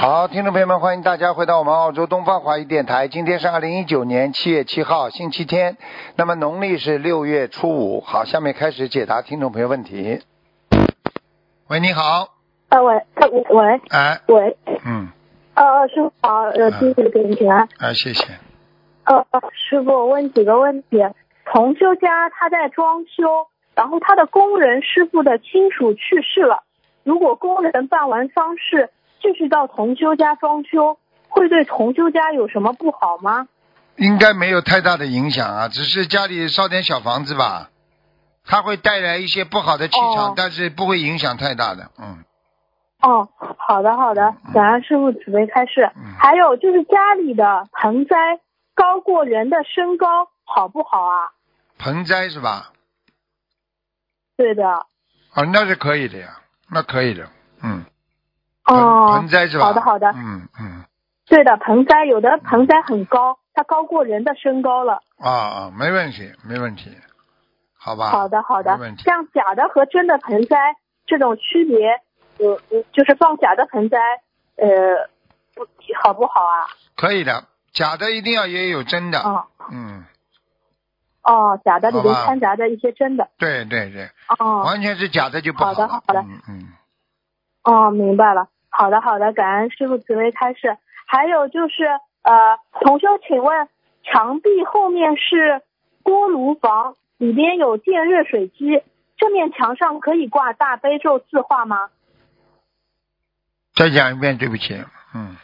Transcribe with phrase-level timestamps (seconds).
[0.00, 3.08] 好，听众朋友们，欢迎大家回到我们澳洲东方华语电台。
[3.08, 5.76] 今天是二零一九年七月七号，星期天。
[6.14, 8.00] 那么农历是六月初五。
[8.00, 10.20] 好，下面开始解答听众朋友问题。
[11.66, 12.28] 喂，你好。
[12.68, 14.56] 呃，喂，呃，喂，哎，喂，
[14.86, 15.08] 嗯，
[15.54, 17.68] 呃，师傅好，呃，弟子给你请安。
[17.80, 18.34] 哎，谢谢。
[19.02, 20.98] 呃，师傅，我问几个问题。
[21.44, 26.62] 同修家他在装修，然后他的工人师傅的亲属去世了，
[27.02, 33.48] 如果工人办完丧事继续到同修家装修，会对同修家有什么不好吗？
[33.96, 37.70] 应该没有太大的影响啊，只是家里烧点小房子吧，
[38.44, 41.90] 它会带来一些不好的气场，哦但是不会影响太大的。
[41.98, 42.24] 嗯，
[43.02, 45.90] 哦，好的好的，感恩师傅慈悲开示。
[45.96, 48.16] 嗯还有就是家里的盆栽
[48.74, 51.30] 高过人的身高好不好啊？
[51.78, 52.72] 盆栽是吧？
[54.36, 54.68] 对的。
[54.68, 56.38] 啊，那是可以的呀，
[56.70, 57.28] 那可以的。
[57.62, 57.84] 嗯，盆
[58.68, 59.64] 哦，盆栽是吧？
[59.66, 60.84] 好的好的，嗯嗯，
[61.26, 65.00] 对的，盆栽有的盆栽很高，它高过人的身高了。
[65.18, 66.90] 啊啊，没问题，没问题，
[67.76, 68.10] 好吧？
[68.10, 69.02] 好的好的没问，题。
[69.04, 70.76] 像假的和真的盆栽
[71.06, 71.88] 这种区别，
[72.38, 73.98] 呃，呃就是放假的盆栽，
[74.56, 75.08] 呃，
[75.54, 75.66] 不
[76.02, 76.66] 好不好啊？
[76.96, 79.18] 可以的，假的一定要也有真的。
[79.20, 80.04] 哦嗯，
[81.22, 83.28] 哦，假的里面掺杂着一些真的。
[83.38, 86.68] 对对对，哦完全是假的就不好的了好的嗯嗯，
[87.64, 88.48] 哦，明白了。
[88.78, 90.78] 好的好的，感恩师傅慈悲开示。
[91.04, 91.84] 还有就是
[92.22, 93.68] 呃，同修，请问
[94.04, 95.62] 墙壁后面是
[96.04, 98.80] 锅炉房，里边有电热水机，
[99.16, 101.90] 这面墙上可以挂大悲咒字画吗？
[103.74, 104.74] 再讲一遍，对不起。
[105.12, 105.36] 嗯，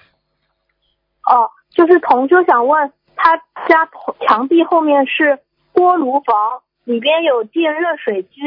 [1.26, 3.88] 哦，就是同修想问，他家
[4.28, 5.40] 墙壁后面是
[5.72, 8.42] 锅炉房，里边有电热水机，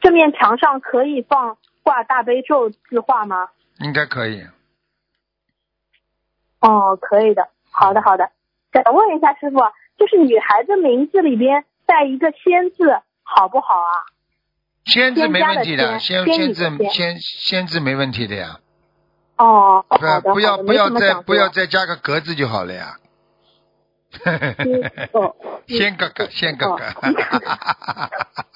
[0.00, 3.48] 这面墙上可以放挂大悲咒字画吗？
[3.78, 4.46] 应该可以。
[6.60, 7.48] 哦，可以的。
[7.70, 8.30] 好的，好的。
[8.72, 9.58] 想问一下师傅，
[9.96, 13.92] 就是女孩子名字里边带一个仙字，好不好啊？
[14.84, 18.60] 仙字没问题的，先先加的先字先先先先字没问题的呀。
[19.36, 19.96] 哦，不
[20.32, 22.96] 不要不要没什么讲究再不要再加个格字就好了呀。
[25.12, 25.36] 哦
[25.68, 26.84] 仙哥哥，仙哥哥。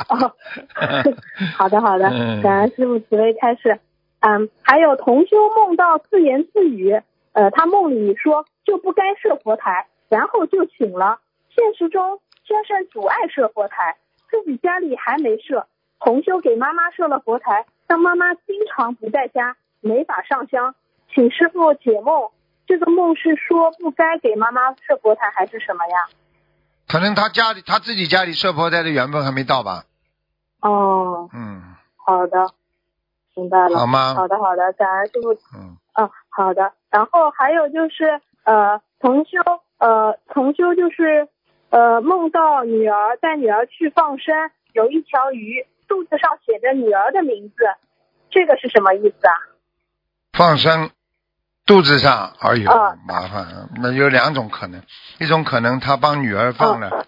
[0.08, 0.34] 哦，
[1.56, 3.78] 好的好的嗯，感恩师傅慈悲开示。
[4.22, 7.02] 嗯，还有同修梦到自言自语，
[7.32, 11.18] 呃，他梦里说就不该设佛台，然后就醒了。
[11.50, 13.98] 现实中先生阻碍设佛台，
[14.30, 15.66] 自己家里还没设。
[15.98, 20.74] 同修给妈妈设了佛台，但妈妈经常不在家，没法上香，
[21.12, 22.30] 请师傅解梦。
[22.66, 26.08] 这个梦是说不该给妈妈设佛台，还是什么呀？
[26.88, 29.84] 可能他家里他自己家里设佛台的缘分还没到吧？
[30.60, 32.52] 哦，嗯好的，
[33.34, 33.78] 明白了。
[33.78, 35.32] 好吗好的，好的，感恩师傅。
[35.56, 36.72] 嗯，嗯，好的。
[36.90, 39.38] 然后还有就是，呃，同修，
[39.78, 41.28] 呃，同修就是，
[41.70, 44.34] 呃，梦到女儿带女儿去放生，
[44.72, 47.54] 有一条鱼肚子上写着女儿的名字，
[48.30, 49.32] 这个是什么意思啊？
[50.32, 50.90] 放生
[51.64, 54.82] 肚子上，哎呦啊麻烦，那有两种可能，
[55.18, 57.06] 一种可能他帮女儿放了，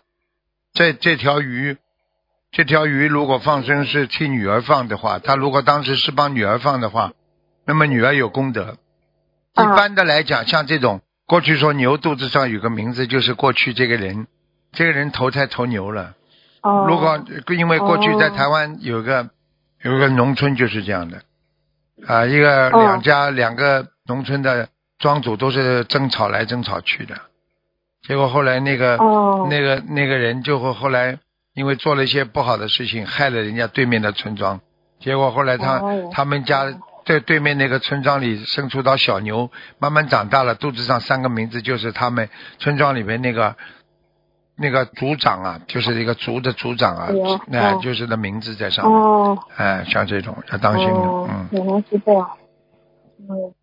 [0.72, 1.76] 这这条鱼。
[2.54, 7.10] 这条鱼如果放生是替女儿放的话，他如果当时是帮女儿放的话，
[7.66, 8.76] 那么女儿有功德。
[9.56, 14.28] 一啊般的来讲，像这种过去说牛肚子上有个名字，就是过去这个人，
[14.70, 16.14] 这个人投胎投牛了。
[16.62, 17.24] 哦，如果
[17.56, 19.30] 因为过去在哦台湾有个
[19.82, 21.22] 有个农村就是这样的，
[22.06, 22.82] 啊，一个哦。
[22.82, 24.68] 两家两个农村的
[25.00, 27.16] 庄主都是争吵来争吵去的，
[28.06, 29.48] 结果后来那个哦。
[29.50, 31.18] 那个那个人就会后来
[31.54, 34.60] 因为做了一些不好的事情，害了人家对面的村庄，
[34.98, 36.74] 结果后来他哦他们家
[37.06, 42.28] 在对面那个村庄里生出到小牛，慢慢长大了，肚子上三个名字就是他们
[42.58, 43.54] 村庄里面那个
[44.56, 52.30] 那个族长啊，就是一个族的族长啊哎呦，哎、哦就是的名字在上面，哦，哎，像这种要当心的，哦，嗯，原来是这样。
[53.28, 53.54] 嗯，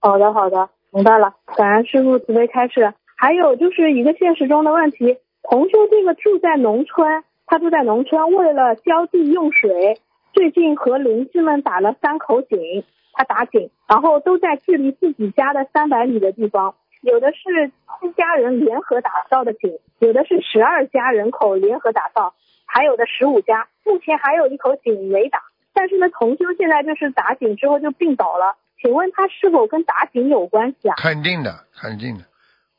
[0.00, 1.34] 好的好的，明白了。
[1.56, 2.94] 感恩师傅慈悲开示。
[3.20, 9.98] 还有就是一个现实中的问题，同修这个住在农村，他住在农村，为了浇地用水，
[10.34, 12.84] 最近和邻居们打了三口井，
[13.14, 16.74] 他打井，然后都在距离自己家的三百米的地方。
[17.00, 22.34] 有的是七家人联合打造的井，有的是十二家人口联合打造，
[22.66, 23.68] 还有的十五家。
[23.84, 28.56] 目前还有一口井没打，但是呢，同修现在就是打井之后就病倒了。
[28.82, 30.94] 请问他是否跟打井有关系啊？
[30.98, 32.24] 肯定的，肯定的，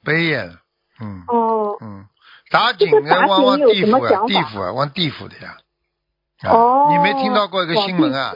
[0.06, 0.54] 悲业了，
[1.02, 2.06] 嗯哦嗯，
[2.50, 5.58] 打井这个打人往往井有什地府啊，地府啊，往地府的呀。
[6.42, 8.36] 啊哦你没听到过一个新闻啊？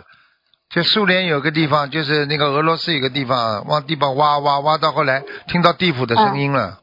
[0.70, 6.80] 就苏联有个地方，就是那个俄罗斯有个地方，往地方挖挖挖到后来，听到地府的声音了，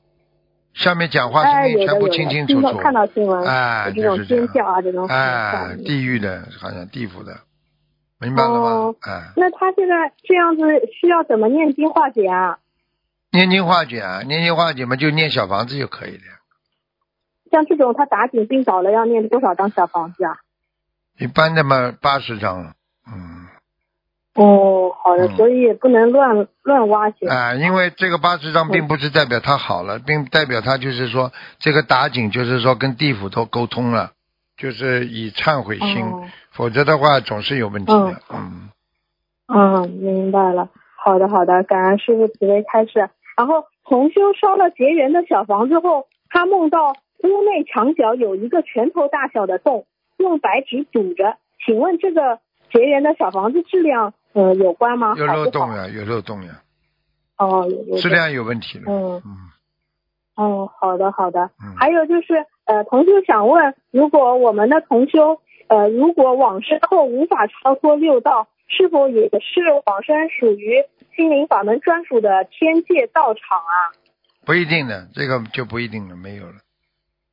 [0.75, 2.61] 下面讲话哎，声音全部清清楚楚。
[2.61, 7.41] 听到看到新闻，哎，有这种就是这样尖叫啊，这种哎，地狱的，好像地府的，
[8.21, 8.95] 明白了吗哦？
[9.01, 10.63] 哎，那他现在这样子
[11.01, 12.59] 需要怎么念经化解啊？
[13.33, 16.40] 念经化解啊，念经化解嘛，就念小房子就可以了。
[17.51, 20.37] 像这种他打井病倒了，要念多少张小房子啊？
[21.19, 22.73] 一般的嘛，八十张了，
[23.07, 23.47] 嗯，
[24.35, 27.27] 哦，好的，嗯所以也不能乱乱挖掘。
[27.29, 34.13] 啊，因为这个八十张并不是代表他好了，并代表他就是说这个打井就是说跟地府都沟通了，
[34.57, 38.71] 就是以忏悔心，哦否则的话总是有问题的，嗯，
[39.47, 40.69] 嗯，明白了。
[40.97, 43.09] 好的，好的，感恩师傅慈悲开示。
[43.37, 49.87] 然后同修烧了结缘的小房子后，他梦到屋内墙角有一个拳头大小的洞，
[50.17, 51.37] 用白纸堵着。
[51.65, 52.39] 请问这个
[52.73, 55.15] 结缘的小房子质量呃有关吗？
[55.17, 55.27] 有？
[55.27, 56.63] 漏洞呀，有漏洞呀，
[57.37, 59.37] 哦，有有质量有问题了，嗯嗯
[60.37, 61.51] 哦，好的好的。
[61.63, 70.85] 嗯，还有就是，呃，同修想问，如果我们的同修，呃，如果往生后无法超脱六道，是否也是往生属于
[71.15, 73.93] 心灵法门专属的天界道场啊？
[74.47, 76.55] 不一定的，这个就不一定了，没有了。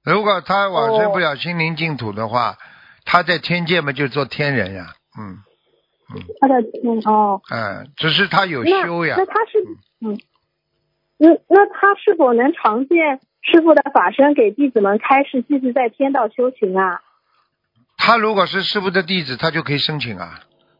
[0.08, 2.58] 如果他往生不了心灵净土的话，
[3.04, 5.40] 他在天界嘛就做天人呀，嗯
[6.16, 6.24] 嗯。
[6.40, 9.16] 他在天哦，嗯，只是他有修呀。
[9.18, 9.60] 那，他是
[10.00, 10.18] 嗯，
[11.18, 17.02] 那那他是否能常见师傅的法身给弟子们开示，继续在天道修行啊？
[17.98, 20.40] 他如果是师傅的弟子，他就可以申请啊，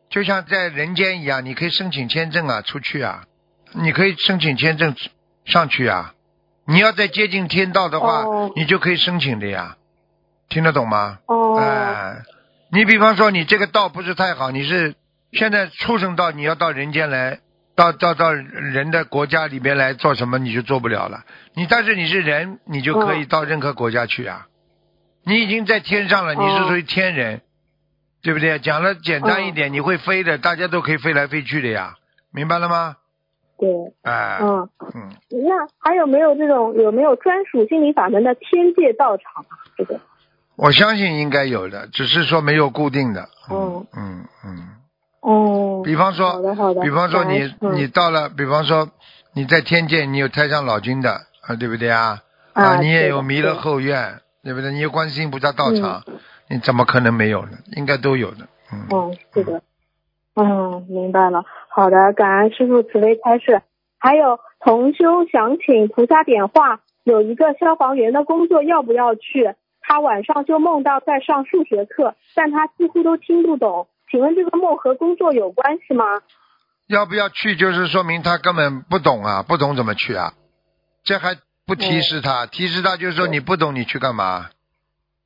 [0.10, 3.26] 就像在人间一样，你可以申请签证啊，出去啊，
[3.74, 4.96] 你可以申请签证
[5.44, 6.14] 上去啊。
[6.68, 9.78] 你要再接近天道的话，哦你就可以申请的呀，
[10.50, 11.20] 听得懂吗？
[11.26, 12.24] 哦，哎，
[12.72, 14.96] 你比方说你这个道不是太好，你是
[15.32, 17.40] 现在畜生道，你要到人间来，
[17.76, 21.24] 到到到人的国家里面来做什么，你就做不了了。
[21.54, 24.48] 你但是你是人，你就可以到任何国家去啊。
[25.24, 27.42] 你已经在天上了，你是哦属于天人，
[28.22, 28.60] 对不对？
[28.60, 31.96] 讲的简单一点，你会飞的，大家都可以飞来飞去的呀，
[32.32, 32.98] 明白了吗？
[33.58, 33.70] 对，
[34.04, 34.70] 哎，嗯。
[34.94, 39.58] 嗯，那还有没有这种有没有专属心理法门的天界道场啊？
[39.78, 40.00] 这个
[40.56, 43.30] 我相信应该有的，只是说没有固定的。
[43.50, 44.70] 哦嗯嗯。
[45.22, 48.90] 哦，比方说，好的好的，比方说你你到了，比方说
[49.34, 51.12] 你在天界，你有太上老君的
[51.42, 52.22] 啊，对不对啊？
[52.54, 54.72] 啊你也有弥勒后院，对不对？
[54.72, 56.04] 你有观世音菩萨道场，
[56.50, 57.58] 你怎么可能没有呢？
[57.76, 58.48] 应该都有的。
[58.72, 58.88] 嗯。
[58.90, 59.62] 嗯，是的，
[60.40, 61.44] 嗯，明白了。
[61.68, 63.62] 好的，感恩师傅慈悲开示。
[64.00, 69.56] 还有同修想请菩萨点化，有一个消防员的工作要不要去？
[69.82, 73.88] 他晚上就梦到在上数学课，但他几乎都听不懂。
[74.12, 76.04] 请问这个梦和工作有关系吗？
[76.88, 80.34] 要不要去，就是说明他根本不懂啊，不懂怎么去啊？
[81.04, 81.36] 这还
[81.66, 84.50] 不提示他，提示他就是说你不懂，你去干嘛？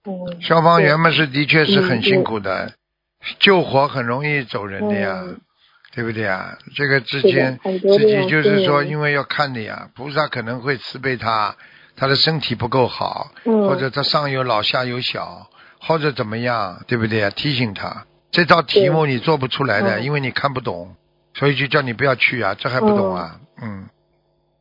[0.06, 2.74] 嗯，消防员们是的确是嗯很辛苦的，
[3.40, 5.40] 救火很容易走人的呀，嗯
[5.94, 6.58] 对不对啊？
[6.74, 11.56] 这个之间很多自己就是说，因为要看的呀，菩萨可能会慈悲他，
[11.98, 15.48] 他的身体不够好，嗯或者他上有老下有小，
[15.82, 17.30] 或者怎么样，对不对呀？
[17.30, 20.96] 提醒他这道题目你做不出来的，嗯因为你看不懂，
[21.34, 23.42] 所以就叫你不要去啊，这还不懂啊？
[23.62, 23.90] 嗯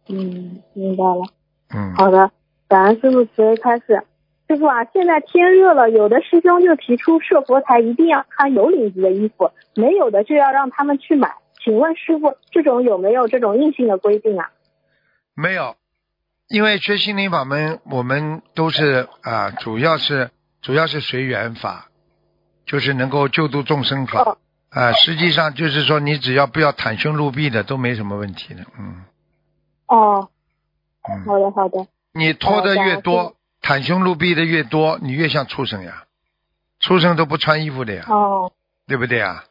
[0.09, 1.23] 嗯，明白了。
[1.73, 2.33] 嗯，好的，
[2.69, 4.03] 感恩师傅慈悲开示。
[4.51, 11.37] 师傅啊，现在天热了，有的师兄就提出设佛台一定要穿有领子的衣服，没有的就要让他们去买。
[11.63, 14.51] 请问师傅，这种有没有这种硬性的规定啊？
[15.37, 15.77] 没有，
[16.49, 20.31] 因为学心灵法门，我们都是啊，主要是
[20.63, 21.87] 主要是随缘法，
[22.67, 24.39] 就是能够救度众生法哦
[24.71, 24.91] 啊。
[24.95, 28.63] 实际上就是说，你只要不要袒胸露臂的，都没什么问题的。
[28.77, 29.05] 嗯
[29.87, 30.29] 哦，
[31.09, 33.37] 嗯，好的好的，你脱的越哦多，
[33.71, 36.03] 袒胸露臂的越多，你越像畜生呀。
[36.81, 38.51] 畜生都不穿衣服的呀，哦
[38.89, 39.45] 对不对呀？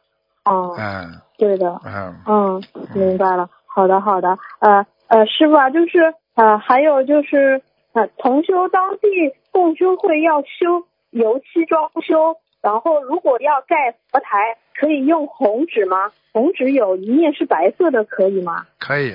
[0.44, 2.62] 哦，嗯对的，嗯，嗯，
[2.94, 3.48] 明白了。
[3.64, 7.62] 好的好的，呃呃，师傅啊，就是呃还有就是
[7.92, 9.08] 呃同修当地
[9.52, 16.12] 共修会要修油漆装修，然后如果要盖佛台，可以用红纸吗？
[16.34, 18.66] 红纸有一面是白色的，可以吗？
[18.78, 19.14] 可以。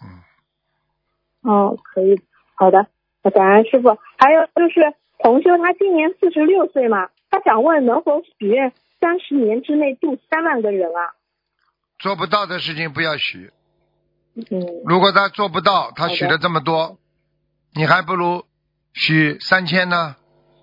[0.00, 0.22] 嗯
[1.42, 2.18] 哦，可以，
[2.54, 2.86] 好的，
[3.30, 3.96] 感恩师傅。
[4.18, 11.14] 还有就是同修他今年四十六岁嘛，他想问能否许愿三十年之内度三万个人啊？
[11.98, 13.50] 做不到的事情不要许。
[14.50, 16.98] 嗯，如果他做不到，他许了这么多，
[17.74, 18.44] 你还不如
[18.92, 20.16] 许三千呢，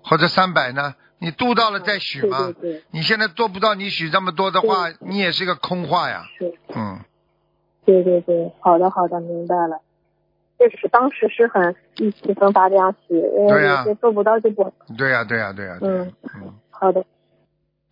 [0.04, 0.94] 或者三百呢？
[1.18, 2.72] 你度到了再许对嘛对。
[2.72, 6.24] 对，你现在做不到，你许这么多的话，你也是个空话呀。
[6.38, 7.00] 是，嗯，
[7.84, 9.80] 对对对，好的好的，明白了。
[10.70, 16.54] 确实，当时是很意气风发这样许，因为对呀有些做不到就不对呀、对呀、对呀、嗯嗯。
[16.70, 17.04] 好的，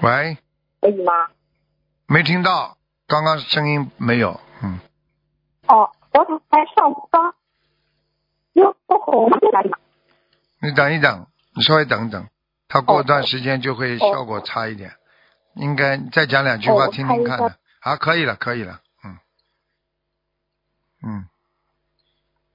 [0.00, 0.38] 喂，
[0.80, 1.12] 可以吗？
[2.06, 4.40] 没听到，刚刚声音没有。
[4.62, 4.80] 嗯，
[5.66, 7.34] 哦，佛台上方
[8.54, 9.38] 有红吗？
[10.62, 12.26] 你等一等，你稍微等等，
[12.68, 14.92] 他过哦段时间就会效果差一点。
[15.54, 17.56] 应该再讲两句话哦听听看的。
[17.80, 18.80] 好，可以了，可以了。
[19.04, 19.18] 嗯，
[21.04, 21.24] 嗯，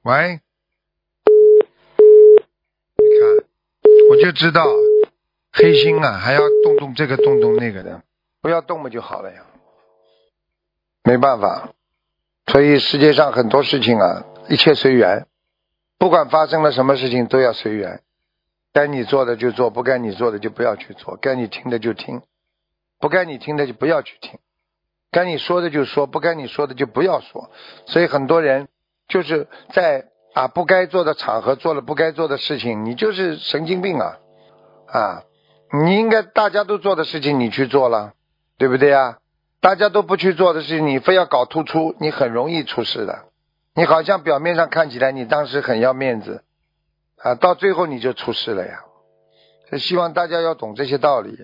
[0.08, 0.40] 喂，
[2.96, 3.28] 你看，
[4.10, 4.66] 我就知道
[5.52, 8.02] 黑心啊，还要动动这个动动那个的，
[8.40, 9.44] 不要动嘛就好了呀。
[11.04, 11.74] 没办法，
[12.46, 15.28] 所以世界上很多事情啊，一切随缘，
[15.98, 18.02] 不管发生了什么事情都要随缘。
[18.72, 22.22] 该你做的就做，不该你做的就不要去做；该你听的就听，
[22.98, 24.38] 不该你听的就不要去听；
[25.12, 27.52] 该你说的就说，不该你说的就不要说。
[27.88, 28.70] 所以很多人
[29.08, 34.18] 就是在啊不该做的场合做了不该做的事情，你就是神经病啊
[34.88, 35.24] 啊！
[35.84, 38.14] 你应该大家都做的事情你去做了，
[38.58, 39.18] 对不对啊？
[39.60, 43.26] 大家都不去做的事情，你非要搞突出，你很容易出事的。
[43.74, 46.44] 你好像表面上看起来你当时很要面子
[47.22, 48.80] 啊，到最后你就出事了呀。
[49.70, 51.38] 所以希望大家要懂这些道理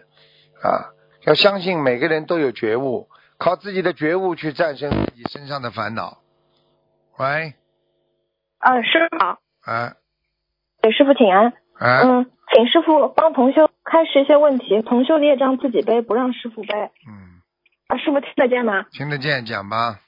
[0.63, 0.93] 啊，
[1.25, 6.22] 要相信每个人都有觉悟，靠自己的觉悟去战胜自己身上的烦恼。
[7.17, 7.53] 喂，
[8.57, 9.93] 啊，师傅好，啊
[10.81, 11.53] 给师傅请安。
[11.75, 16.73] 啊，嗯，请师傅帮同修开示一些问题，同修的业障自己背，不让师傅背。
[17.07, 17.41] 嗯，
[17.87, 18.85] 啊，师傅听得见吗？
[18.91, 19.99] 听得见讲吧？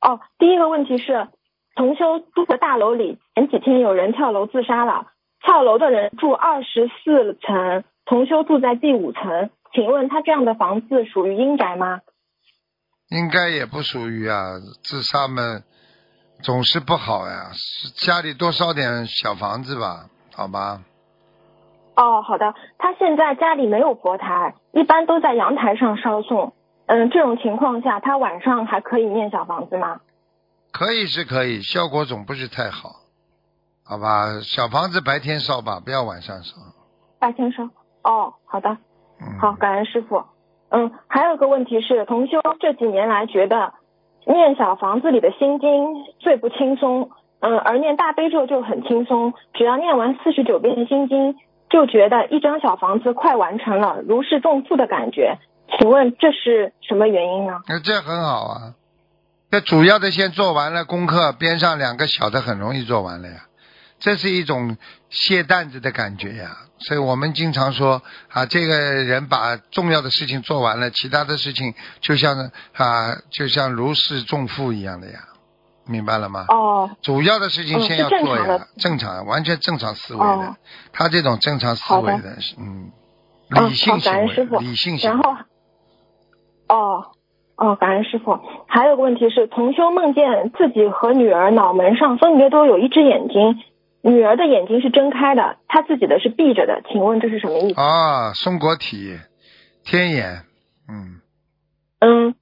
[0.00, 1.28] 哦，第一个问题是，
[1.74, 5.08] 同修住的大楼里，前几天有人跳楼自杀了，
[5.40, 12.00] 跳楼的人住二十四层，同修住在第五层，请问他这样的房子属于阴宅吗？
[13.08, 15.62] 应该也不属于啊，自杀嘛，
[16.42, 17.50] 总是不好呀。
[17.96, 20.80] 家里多烧点小房子吧，好吧？
[21.96, 26.52] 哦，好的，他现在家里没有佛台，一般都在阳台上烧送。
[26.86, 30.00] 嗯，这种情况下，他晚上还可以念小房子吗？
[30.70, 32.90] 可以是可以，效果总不是太好，
[33.84, 34.40] 好吧？
[34.42, 36.54] 小房子白天烧吧，不要晚上烧。
[37.18, 37.64] 白天烧。
[38.04, 38.70] 哦，好的。
[39.20, 40.22] 嗯，好，感恩师傅。
[40.70, 43.72] 嗯，还有个问题是，同修这几年来觉得
[44.28, 51.34] 念小房子里的心经最不轻松，嗯，而念大悲咒就很轻松，只要念完四十九遍心经，
[51.70, 55.38] 就觉得一张小房子快完成了，如释重负的感觉。
[55.78, 57.54] 请问这是什么原因呢？
[57.68, 58.74] 那这很好啊。
[59.50, 63.47] 这主要的先做完了功课，边上两个小的很容易做完了呀。
[63.98, 64.76] 这是一种
[65.10, 66.56] 卸担子的感觉呀。
[66.80, 75.18] 所以我们经常说啊，这个人把重要的事情做完了，其他的事情就像啊，就像如释重负一样的呀，
[75.86, 76.46] 明白了吗？
[76.48, 80.56] 哦，主要的事情先要做呀正常，正常，完全正常思维的哦。
[80.92, 82.92] 他这种正常思维的，嗯，
[83.56, 85.16] 哦理性行为，理性行为。
[85.16, 85.36] 然后，
[86.68, 87.06] 哦
[87.56, 88.38] 哦，感恩师傅。
[88.68, 93.58] 还有个问题是，同修梦见自己和女儿脑门上分别都有一只眼睛，
[94.02, 97.80] 女儿的眼睛是睁开的，她自己的是闭着的，请问这是什么意思？
[97.80, 99.18] 啊，松果体，
[99.84, 100.44] 天眼，
[100.88, 101.20] 嗯，
[102.00, 102.34] 嗯，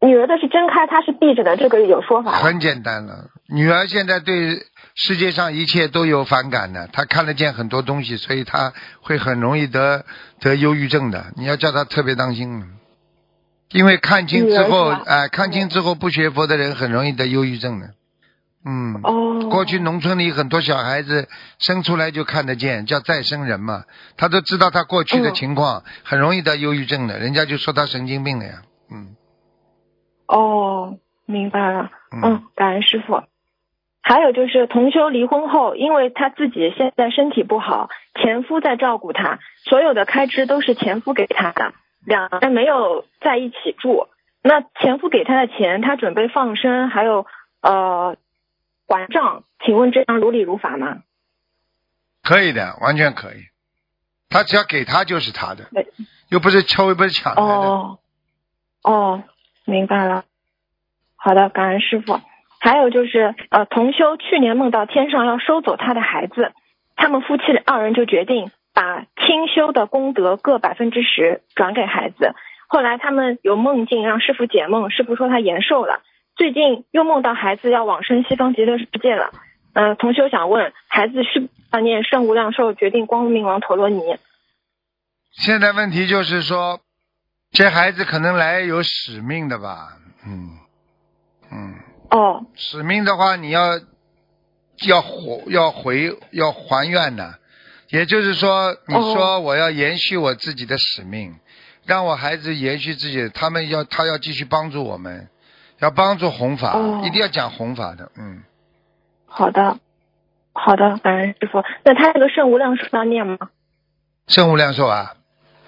[0.00, 2.38] 女儿的是睁开，她是闭着的，这个有说法吗？
[2.38, 3.30] 很简单了。
[3.48, 4.58] 女儿现在对
[4.94, 10.04] 世界上一切都有反感的，她看得见很多东西，所以她会很容易得
[10.40, 11.32] 得忧郁症的。
[11.36, 12.62] 你要叫她特别当心，
[13.70, 17.90] 因为看清之后，哎、看清之后不学佛的人很容易得忧郁症的。
[18.64, 21.28] 嗯，哦，过去农村里很多小孩子
[21.58, 23.84] 生出来就看得见，叫再生人嘛，
[24.16, 28.62] 他都知道他过去的嗯情况，很容易得忧郁症的，人家就说他神经病了呀。
[28.90, 29.16] 嗯
[30.28, 31.90] 哦，明白了。
[32.12, 33.22] 嗯嗯，感恩师傅。
[34.04, 37.88] 还有就是同修离婚后，因为他自己现在身体不好，
[38.20, 41.72] 前夫在照顾他，所有的开支都是前夫给他的，
[42.04, 44.08] 两人没有在一起住。
[44.42, 47.26] 那前夫给他的钱，他准备放生，还有
[47.62, 48.16] 呃
[48.92, 50.98] 还账，请问这样如理如法吗？
[52.22, 53.46] 可以的，完全可以。
[54.28, 55.86] 他只要给他就是他的对，
[56.28, 57.48] 又不是抽又不是抢来的。
[57.48, 57.98] 哦，
[58.82, 59.22] 哦，
[59.64, 60.24] 明白了。
[61.16, 62.20] 好的，感恩师傅。
[62.60, 66.52] 还有就是呃，同修去年梦到天上要收走他的孩子，
[66.94, 72.34] 他们夫妻二人就决定把清修的功德各百分之十转给孩子。
[72.68, 76.02] 后来他们有梦境让师傅解梦，师傅说他延寿了。
[76.42, 79.30] 最近又梦到孩子要往生西方极乐世界了。
[79.74, 84.02] 嗯，同修想问，孩子是要念圣无量寿决定光明王陀罗尼？
[85.30, 86.80] 现在问题就是说，
[87.52, 89.96] 这孩子可能来有使命的吧？
[90.26, 90.58] 嗯
[91.52, 91.74] 嗯。
[92.10, 92.44] 哦。
[92.56, 93.78] 使命的话，你要
[94.88, 97.38] 要回要回要还愿的，
[97.90, 101.36] 也就是说，你说我要延续我自己的使命。
[101.86, 105.28] 让我孩子延续自己，他们要他要继续帮助我们，
[105.82, 108.44] 要帮助弘法，一定要讲弘法的，嗯。
[109.26, 109.78] 好的，
[110.52, 111.64] 好的，感恩师傅。
[111.84, 113.36] 那他这个圣无量寿要念吗？
[114.28, 115.16] 圣无量寿啊，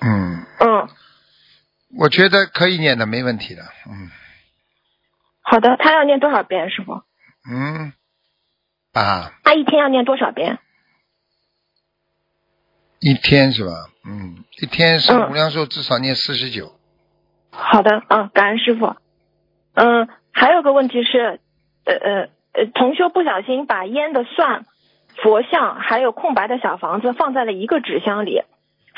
[0.00, 0.46] 嗯。
[0.60, 0.88] 嗯。
[1.98, 4.10] 我觉得可以念的，没问题的，嗯。
[5.42, 7.02] 好的，他要念多少遍，师傅？
[7.50, 7.92] 嗯。
[8.92, 9.32] 啊。
[9.42, 10.60] 他一天要念多少遍？
[13.00, 13.72] 一天是吧？
[14.04, 16.78] 嗯，一天是无量寿至少念四十九。
[17.50, 18.94] 好的，嗯，感恩师傅。
[19.74, 21.40] 嗯，还有个问题是，
[21.84, 24.64] 呃呃呃，同修不小心把烟的蒜、
[25.22, 28.42] 佛像还有空白的小房子放在了一个纸箱里，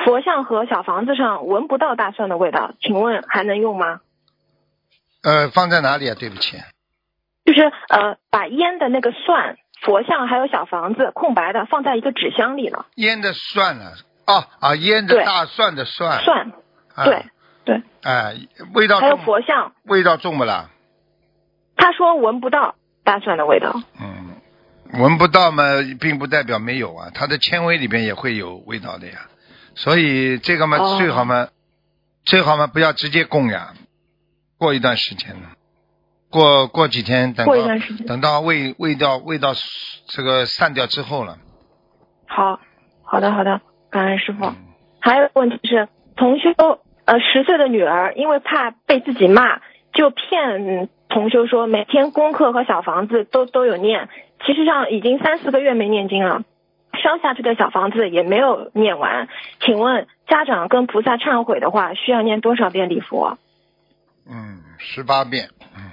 [0.05, 4.01] 佛像和小房子上闻不到大蒜的味道，请问还能用吗？
[5.23, 6.15] 呃，放在哪里啊？
[6.19, 6.59] 对不起。
[7.45, 12.87] 就是呃，把烟的那个蒜、佛像还有小房子空白的放在一个纸箱里了。
[12.97, 13.93] 烟的蒜呢？
[14.27, 14.75] 哦啊！
[14.75, 16.51] 腌的大蒜的蒜，蒜，
[17.05, 17.25] 对
[17.67, 18.37] 对，哎，
[18.75, 20.71] 味道还有佛像，味道重不啦？
[21.77, 23.75] 他说闻不到大蒜的味道。
[24.01, 25.65] 嗯，闻不到嘛，
[26.01, 29.29] 并不代表没有啊，它的纤维里边也会有味道的呀。
[29.75, 31.49] 所以这个嘛，最好嘛，
[32.25, 33.75] 最好嘛，不要直接供养。
[34.59, 35.49] 过一段时间呢，
[36.31, 37.55] 过过几天，等到
[38.07, 39.53] 等到味味道味道
[40.07, 41.37] 这个散掉之后了。
[42.29, 42.61] 好，
[43.03, 43.61] 好的，好的。
[43.91, 44.53] 感恩师傅，
[45.01, 46.55] 还有问题是，同修
[47.07, 49.61] 呃十岁的女儿因为怕被自己骂，
[49.95, 54.11] 就骗同修说每天功课和小房子都都有念，
[54.45, 56.43] 其实上已经三四个月没念经了，
[57.03, 59.29] 烧下去的小房子也没有念完，
[59.61, 63.39] 请问家长跟菩萨忏悔的话，需要念多少遍礼佛？
[64.29, 65.51] 嗯，十八遍。
[65.77, 65.93] 嗯。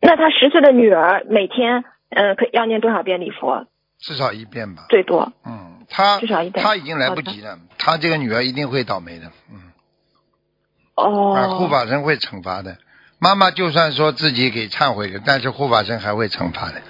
[0.00, 3.66] 那他十岁的女儿每天呃可要念多少遍礼佛？
[3.98, 4.86] 至少一遍吧。
[4.88, 5.32] 最多。
[5.44, 5.84] 嗯。
[5.88, 9.69] 他至少一遍他已经来不及了，他这个女儿一定会倒霉的，嗯。
[11.02, 11.58] 哦。
[11.58, 12.76] 护法神会惩罚的，
[13.20, 16.82] 妈妈就算说自己给忏悔了，但是护法神还会惩罚的，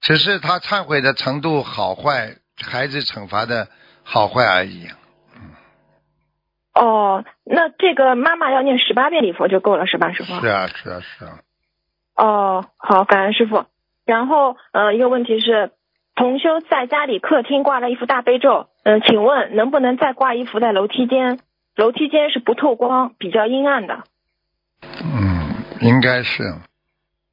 [0.00, 3.68] 只是他忏悔的程度好坏，孩子惩罚的
[4.02, 4.88] 好坏而已。
[5.34, 5.52] 嗯。
[6.74, 10.40] 哦，那这个妈妈要念十八遍礼佛就够了，是吧，师傅？
[10.40, 11.38] 是啊，是啊，是啊。
[12.16, 13.64] 哦，好，感恩师傅。
[14.04, 15.72] 然后，呃，一个问题是。
[16.14, 21.38] 同修在家里客厅挂了一幅大悲咒，嗯，请问能不能再挂一幅在楼梯间？
[21.78, 24.02] 楼梯间是不透光，比较阴暗的。
[24.82, 26.42] 嗯，应该是。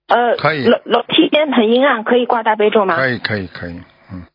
[0.08, 0.64] 呃，可以。
[0.68, 2.96] 楼楼梯间很阴暗，可以挂大悲咒吗？
[2.96, 3.82] 可以，可以，可以。
[4.14, 4.28] 嗯。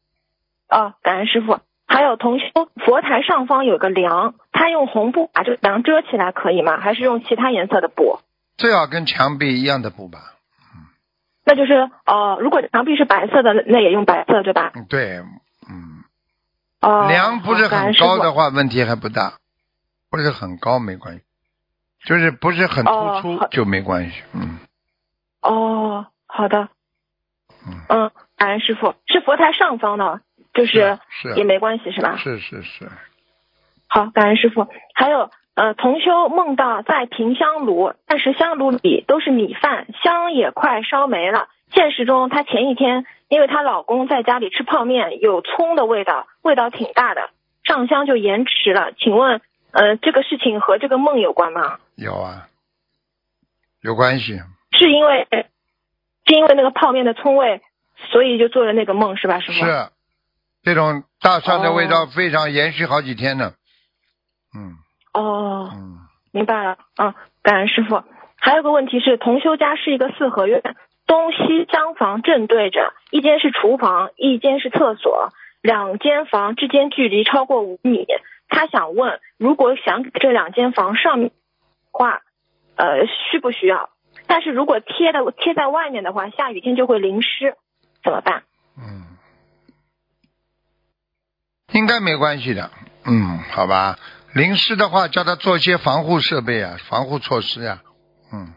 [0.68, 1.60] 哦，感恩师傅。
[1.86, 2.46] 还有同修，
[2.84, 6.78] 佛台上方有个梁，他用红布把这个梁遮起来可以吗？
[6.78, 8.18] 还是用其他颜色的布？
[8.58, 10.18] 最好跟墙壁一样的布吧。
[10.74, 10.90] 嗯
[11.44, 14.72] 那就是哦，如果墙壁是白色的，那也用白色，对吧？
[14.88, 15.18] 对，
[15.68, 16.02] 嗯。
[16.80, 17.06] 哦。
[17.08, 19.34] 梁不是很高的话，问题还不大。
[20.10, 21.22] 不是很高没关系，
[22.04, 24.58] 就是不是很突出就没关系，嗯。
[25.42, 26.68] 哦，好的。
[27.66, 27.80] 嗯。
[27.88, 30.20] 嗯，感恩师傅，是佛台上方的，
[30.52, 32.16] 就是是也没关系是吧？
[32.16, 32.90] 是是是。
[33.88, 34.66] 好，感恩师傅。
[34.94, 35.30] 还有。
[35.56, 41.48] 呃，同修梦到在平香炉，但是香炉里都是米饭，香也快烧没了。
[41.70, 47.28] 现实中，她前一天因为她老公在家里吃泡面，有葱的味道，味道挺大的，
[47.62, 48.92] 上香就延迟了。
[48.92, 51.78] 请问，呃，这个事情和这个梦有关吗？
[51.94, 52.48] 有啊，
[53.82, 54.40] 有关系。
[54.78, 55.26] 是因为
[56.26, 57.60] 是因为那个泡面的葱味，
[58.12, 59.40] 所以就做了那个梦，是吧？
[59.40, 59.90] 是吗是，
[60.62, 63.52] 这种大蒜的味道非常延续好几天呢。
[64.56, 64.76] 嗯。
[65.12, 65.98] 哦，嗯
[66.32, 68.04] 明白了，嗯，感恩师傅。
[68.36, 70.62] 还有个问题是，同修家是一个四合院，
[71.06, 75.30] 东西厢房正对着，一间是厨房，一间是厕所，
[75.60, 78.06] 两间房之间距离超过五米。
[78.50, 81.30] 他想问，如果想给这两间房上面
[81.90, 82.20] 画，
[82.76, 83.88] 呃，需不需要？
[84.26, 87.56] 但是如果贴的贴在外面的话，下雨天就会淋湿，
[88.04, 88.42] 怎么办？
[88.76, 89.16] 嗯，
[91.72, 92.70] 应该没关系的，
[93.06, 93.98] 嗯，好吧。
[94.34, 97.82] 淋湿的话，叫他做一些防护设备啊，防护措施呀，
[98.32, 98.54] 嗯。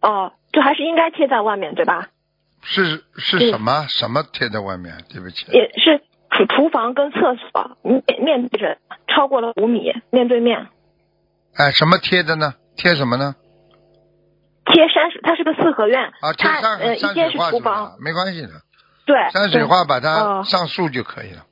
[0.00, 2.08] 哦，就还是应该贴在外面，对吧？
[2.62, 5.04] 是是什么什么贴在外面？
[5.08, 5.46] 对不起。
[5.52, 10.68] 也是厨厨房跟厕所面面对着，超过了五米，面对面。
[11.56, 12.54] 哎，什么贴的呢？
[12.76, 13.34] 贴什么呢？
[14.64, 16.12] 贴山水，它是个四合院。
[16.20, 18.48] 啊，贴山呃，一间是厨房，没关系的。
[19.04, 19.16] 对。
[19.30, 21.44] 山水画把它上树就可以了。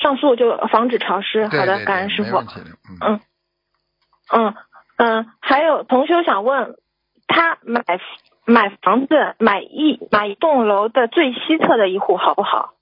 [0.00, 1.48] 上树就防止潮湿。
[1.48, 2.38] 好的，感恩师傅。
[2.38, 3.20] 嗯。
[4.30, 4.54] 嗯
[4.98, 6.76] 嗯，还有同修想问，
[7.26, 7.82] 他买
[8.44, 12.74] 买房子买一买一栋楼的最西侧的一户好不好？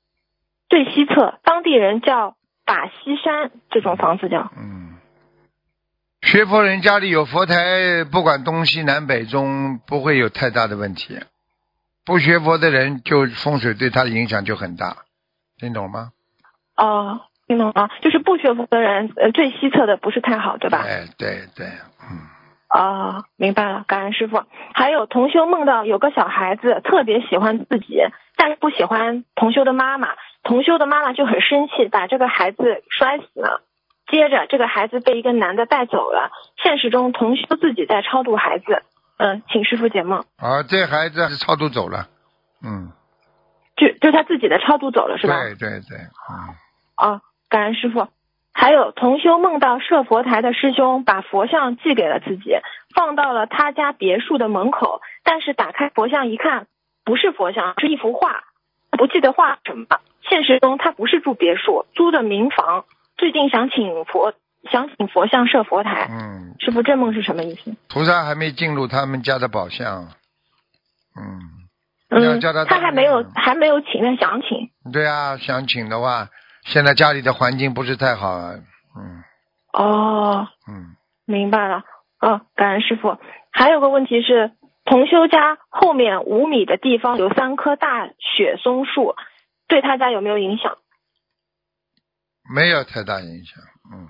[0.68, 4.50] 最西侧，当地人叫把西山，这种房子叫。
[4.56, 4.96] 嗯。
[6.22, 11.18] 学佛人家里有佛台，不管东西南北中，不会有太大的问题。
[12.04, 14.96] 不学佛的人，就风水对他的影响就很大，
[15.58, 16.10] 听懂吗？
[16.76, 17.20] 哦。
[17.48, 20.82] 听懂了，就是不学佛的人，呃，最西侧的不是太好，对吧？
[20.82, 21.66] 对对对，
[22.02, 22.18] 嗯。
[22.68, 24.42] 哦，明白了，感恩师傅。
[24.74, 28.00] 还有同修梦到有个小孩子特别喜欢自己，
[28.34, 30.08] 但是不喜欢同修的妈妈，
[30.46, 33.62] 同修的妈妈就很生气，把这个孩子摔死了。
[34.06, 36.30] 接着这个孩子被一个男的带走了。
[36.62, 38.84] 现实中同修自己在超度孩子，
[39.16, 40.20] 嗯，请师傅解梦。
[40.36, 42.06] 啊，这孩子是超度走了，
[42.64, 42.92] 嗯。
[43.76, 45.34] 就就他自己的超度走了是吧？
[45.42, 46.54] 对对对，嗯。
[46.94, 47.20] 啊。
[47.48, 48.06] 感恩师傅，
[48.54, 52.56] 还有同修梦到设佛台的师兄把佛像寄给了自己，
[52.94, 55.00] 放到了他家别墅的门口。
[55.24, 56.68] 但是打开佛像一看，
[57.04, 58.44] 不是佛像，是一幅画。
[58.92, 59.86] 不记得画什么。
[60.28, 62.84] 现实中他不是住别墅，租的民房。
[63.16, 64.34] 最近想请佛，
[64.70, 66.08] 想请佛像设佛台。
[66.10, 66.54] 嗯。
[66.58, 67.74] 师傅，这梦是什么意思？
[67.88, 70.08] 菩萨还没进入他们家的宝箱。
[71.16, 71.40] 嗯。
[72.10, 72.40] 嗯。
[72.68, 74.70] 他还没有，还没有请，愿想请。
[74.92, 76.28] 对啊，想请的话。
[76.64, 78.38] 现在家里的环境不是太好，
[78.96, 79.22] 嗯。
[79.72, 80.48] 哦。
[80.68, 80.96] 嗯。
[81.24, 81.84] 明白了，
[82.20, 83.18] 哦，感恩师傅。
[83.52, 84.52] 还有个问题是，
[84.84, 89.14] 同修家后面五米的地方有三棵大雪松树，
[89.68, 90.78] 对他家有没有影响？
[92.54, 94.08] 没有太大影响，嗯。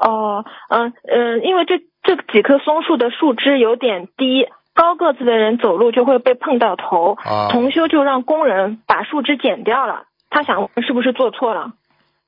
[0.00, 7.14] 哦，嗯嗯，因为这这几棵松树的树枝有点低，高个子的人走路就会被碰到头。
[7.14, 7.48] 啊。
[7.52, 10.06] 同修就让工人把树枝剪掉了。
[10.30, 11.74] 他想是不是做错了？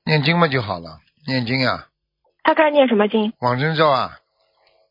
[0.04, 1.88] 念经嘛就好了，念经呀。
[2.44, 3.32] 他该念什么经？
[3.40, 4.12] 往生咒啊。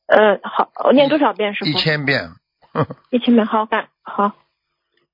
[0.08, 1.56] 呃，好，念多少遍？
[1.56, 1.72] 师傅？
[1.72, 2.32] 一千遍。
[3.10, 4.34] 一千遍，好感好。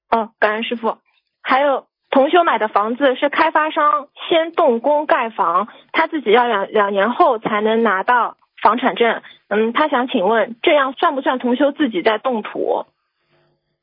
[0.09, 0.97] 哦，感恩师傅。
[1.43, 9.21] 还有同修买的房子是开发商先动工盖房，他自己要两两年后才能拿到房产证。
[9.47, 12.85] 嗯，他想请问，这样算不算同修自己在动土？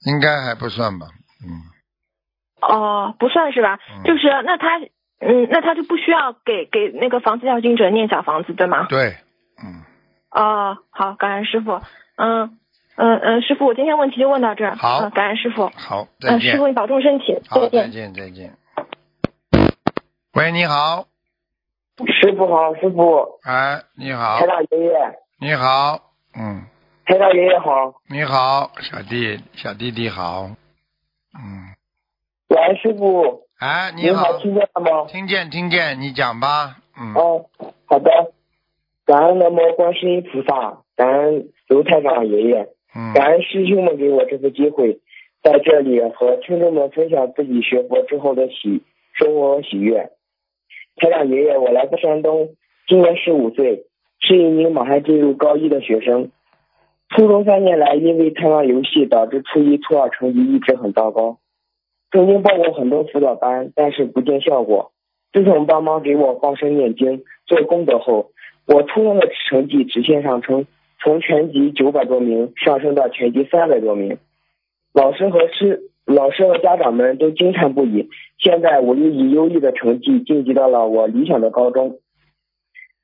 [0.07, 1.07] 应该还不算吧，
[1.43, 1.67] 嗯。
[2.61, 3.79] 哦，不算是吧？
[4.05, 4.79] 就是那他，
[5.21, 8.87] 嗯，那他就不需要给给那个房子要经者念小房子，对吗？
[8.89, 9.17] 对，
[9.63, 9.83] 嗯。
[10.31, 11.81] 哦，好，感恩师傅。
[12.17, 12.59] 嗯
[13.01, 14.75] 嗯嗯，师傅，我今天问题就问到这儿。
[14.75, 15.71] 好，感恩师傅。
[15.77, 16.51] 好，再见。
[16.51, 17.39] 师傅，你保重身体。
[17.49, 17.71] 再见。
[17.71, 18.55] 再见，再见。
[20.35, 21.07] 喂，你好。
[22.07, 23.39] 师傅好，师傅。
[23.45, 24.41] 哎，你好。
[24.41, 24.93] 台长爷爷。
[25.41, 26.65] 你好，嗯。
[27.07, 27.95] 台长爷爷好。
[28.11, 30.51] 你好，小弟，小弟弟好。
[31.39, 31.77] 嗯。
[32.49, 33.43] 喂，师傅。
[33.61, 35.07] 哎，你好，听见了吗？
[35.07, 36.79] 听见，听见，你讲吧。
[37.01, 37.15] 嗯。
[37.15, 37.47] 哦，
[37.87, 38.11] 好的。
[39.07, 42.69] 感恩南无观世音菩萨，感恩卢太长爷爷，
[43.15, 44.99] 感恩师兄们给我这次机会，
[45.43, 48.83] 在这里和听众们分享自己学佛之后的喜
[49.15, 50.11] 生活喜悦。
[50.97, 52.57] 太长爷爷，我来自山东，
[52.89, 53.85] 今年十五岁，
[54.19, 56.33] 是一名马上进入高一的学生。
[57.11, 61.39] 初中三年来，因为贪玩游戏，导致初一、初二成绩一直很糟糕。
[62.11, 64.91] 曾经报过很多辅导班，但是不见效果。
[65.33, 68.33] 自从帮忙给我放生念经做功德后，
[68.67, 70.67] 我初中的成绩直线上升，
[71.03, 74.19] 从全级九百多名上升到全级三百多名。
[74.93, 78.09] 老师和师老师和家长们都惊叹不已。
[78.39, 81.99] 现在我又以优异的成绩晋级到了我理想的高中。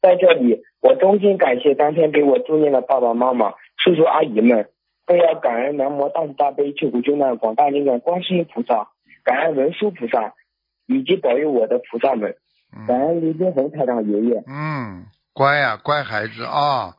[0.00, 4.68] 在这里，我衷心感谢当天给我助念的爸爸妈妈、叔叔阿姨们，
[5.07, 8.88] 更要感恩南无大慈大悲救苦救难广大灵感观世音菩萨。
[9.22, 10.35] 感恩文殊菩萨
[10.87, 12.35] 以及保佑我的菩萨们，
[12.87, 14.42] 感恩李金红台长爷爷。
[14.46, 16.92] 嗯，乖呀，乖孩子啊，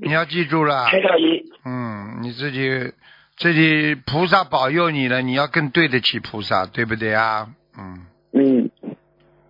[0.00, 0.86] 你要记住了。
[0.86, 1.42] 台长爷。
[1.64, 2.92] 嗯，你自己
[3.36, 7.48] 自己菩萨保佑你了，你要更对得起菩萨，对不对啊？
[7.78, 8.06] 嗯。
[8.32, 8.70] 嗯，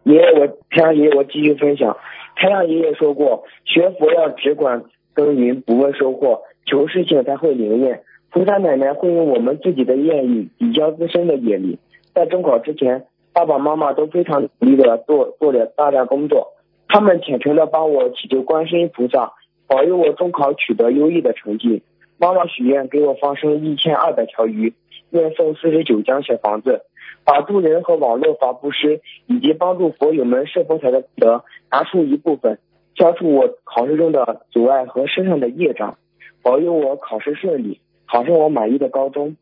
[0.04, 1.96] 爷爷，我太阳爷爷，我继续分享。
[2.34, 8.02] 太阳爷爷说过，学佛要只管耕耘，不问收获，求事情才会灵验。
[8.30, 11.78] 菩萨奶奶会用我们自己的愿力抵消自身的业力。
[12.14, 16.48] 在中考之前，爸爸妈妈都非常努力的做做了大量工作，
[16.88, 19.32] 他们虔诚的帮我祈求观世音菩萨
[19.72, 21.82] 保佑我中考取得优异的成绩。
[22.18, 24.74] 妈妈许愿给我放生一千二百条鱼，
[25.08, 26.82] 愿送四十九间小房子，
[27.24, 32.58] 把助人和网络法布施以及帮助佛友们设佛台的功德拿出一部分，
[32.94, 35.96] 消除我考试中的阻碍和身上的业障，
[36.42, 39.36] 保佑我考试顺利，考上我满意的高中。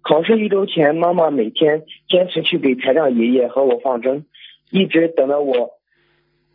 [0.00, 4.24] 考试一周前，妈妈每天坚持去给台长爷爷和我放针，
[4.70, 5.72] 一直等到我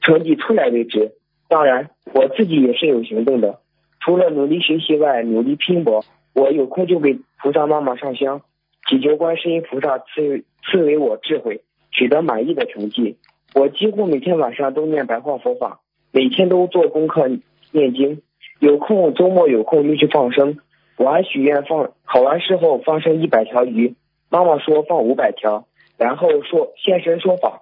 [0.02, 1.12] 成绩出来为止。
[1.54, 3.60] 当然，我自己也是有行动的，
[4.00, 6.04] 除了努力学习外，努力拼搏。
[6.34, 8.42] 我有空就给菩萨妈妈上香，
[8.89, 11.62] 祈求观世音菩萨赐赐给我智慧，
[11.92, 13.20] 取得满意的成绩。
[13.54, 17.30] 我几乎每天晚上都念白话佛法，每天都做功课
[17.70, 18.24] 念经，
[18.60, 20.58] 有空周末有空就去放生。
[20.98, 23.94] 我还许愿放考完试后放生一百条鱼，
[24.28, 25.68] 妈妈说放五百条，
[26.00, 27.62] 然后说现身说法。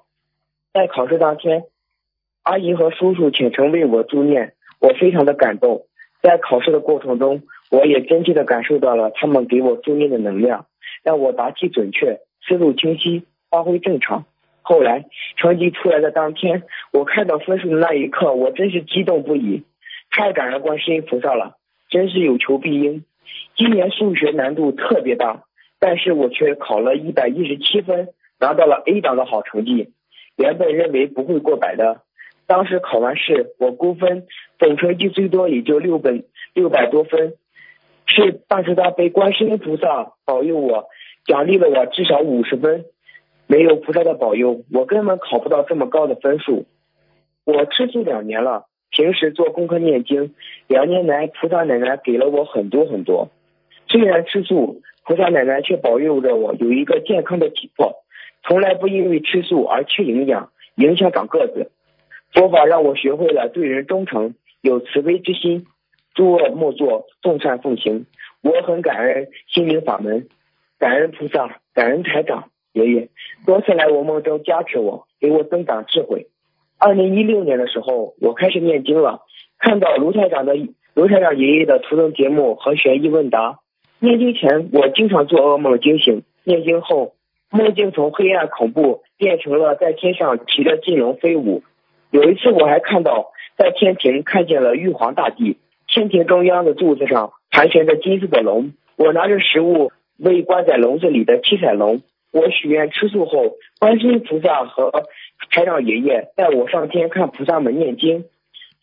[0.74, 1.66] 在考试当天。
[2.44, 5.86] 阿姨和叔叔虔诚为我助念，我非常的感动。
[6.24, 10.66] 在考试的过程中，我也真切的感受到了他们给我助念的能量，
[11.04, 14.26] 让我答题准确，思路清晰，发挥正常。
[14.64, 15.06] 后来
[15.38, 19.64] 成绩出来的当天，我看到分数的那一刻，我真是激动不已，
[20.10, 21.58] 太感恩观世音菩萨了，
[21.90, 23.04] 真是有求必应。
[23.56, 25.44] 今年数学难度特别大，
[25.80, 29.94] 但是我却考了一百一十七分，拿到了 A 档的好成绩。
[30.38, 32.02] 原本认为不会过百的。
[32.52, 34.28] 当时考完试，我估分
[34.60, 37.36] 总成绩最多也就六本六百多分，
[38.06, 40.90] 是大慈大悲观世音菩萨保佑我，
[41.24, 42.84] 奖励了我至少五十分。
[43.48, 46.66] 没有菩萨的保佑，我根本考不到这么高的分数。
[47.46, 50.36] 我吃素两年了，平时做功课念经，
[50.68, 53.30] 两年来菩萨奶奶给了我很多很多。
[53.88, 58.04] 虽然吃素，菩萨奶奶却保佑着我有一个健康的体魄，
[58.44, 61.72] 从来不因为吃素而缺营养，影响长个子。
[62.34, 65.66] 佛法让我学会了对人忠诚，有慈悲之心，
[66.14, 68.06] 诸恶莫作，众善奉行。
[68.42, 70.28] 我很感恩心灵法门，
[70.80, 73.10] 感恩菩萨，感恩台长爷爷，
[73.46, 76.28] 多次来我梦中加持我，给我增长智慧。
[76.80, 79.22] 二零一六年的时候，我开始念经了，
[79.60, 80.56] 看到卢台长的
[80.94, 83.60] 卢台长爷爷的图腾节目和悬疑问答。
[84.00, 87.14] 念经前，我经常做噩梦惊醒；念经后，
[87.52, 91.62] 梦境从黑暗恐怖变成了在天上骑着金龙飞舞。
[92.12, 98.74] 有一次，我还看到在天庭看见了玉皇大帝，天庭中央的柱子上盘旋着金色的龙。
[98.98, 102.02] 我拿着食物喂关在笼子里的七彩龙。
[102.34, 104.92] 我许愿吃素后，观音菩萨和
[105.52, 108.26] 台长爷爷带我上天看菩萨们念经。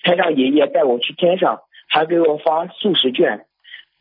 [0.02, 3.44] 台长爷爷带我去天上，还给我发素食券。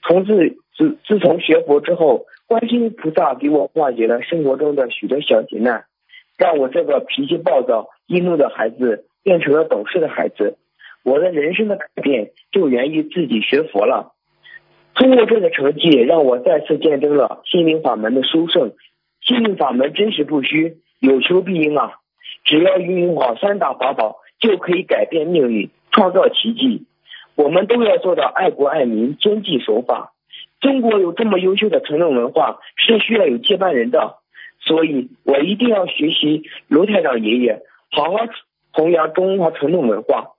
[0.04, 5.84] 从自自自从学佛之后，观音菩萨给我化解了生活中的许多小劫难，
[6.38, 9.04] 让我这个脾气暴躁、易怒的孩子。
[9.28, 10.56] 变成了懂事的孩子，
[11.04, 14.14] 我的人生的改变就源于自己学佛了。
[14.96, 18.72] 通过这个成绩，让我再次见证了心灵法门的殊胜。
[19.20, 21.96] 心灵法门真实不虚，有求必应啊！
[22.46, 26.86] 只要运用好三大法宝，就可以改变命运，创造奇迹。
[27.36, 30.14] 我们都要做到爱国爱民，遵纪守法。
[30.62, 34.20] 中国有这么优秀的传统文化，是需要有接班人的，
[34.62, 37.60] 所以我一定要学习卢台长爷爷，
[37.92, 38.20] 好好。
[38.78, 40.34] 弘扬中华传统文化。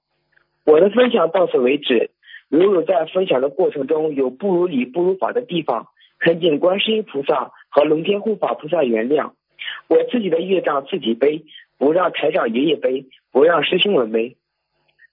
[0.64, 2.12] 我的分享到此为止。
[2.48, 5.88] 如有在分享的过程中有不如理不如法的地方，
[6.20, 9.32] 恳请观世音菩萨和龙天护法菩萨原谅。
[9.88, 11.46] 我自己的业障自己背，
[11.78, 14.36] 不让台长爷爷背，不让师兄们背。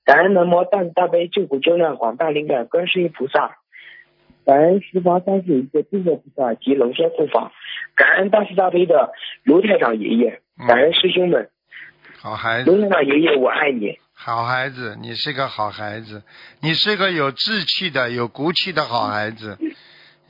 [0.05, 3.57] 感恩南无大慈大悲救苦救难广大灵感观世音菩萨，
[4.45, 7.51] 感恩十方三世一切诸佛菩萨及龙天护法，
[7.95, 11.49] 感恩大慈大悲的卢台长爷爷，感恩师兄们。
[12.25, 13.99] 好孩子，爷爷，我爱你。
[14.15, 16.23] 好孩子，你是个好孩子，
[16.59, 19.59] 你是个有志气的、有骨气的好孩子。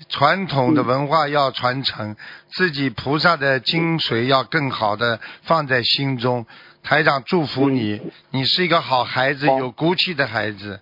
[0.09, 2.17] 传统的文化要传承，
[2.49, 6.45] 自己菩萨的精髓要更好的放在心中。
[6.83, 10.81] 台长祝福你，你是一个好孩子，有骨气的孩子。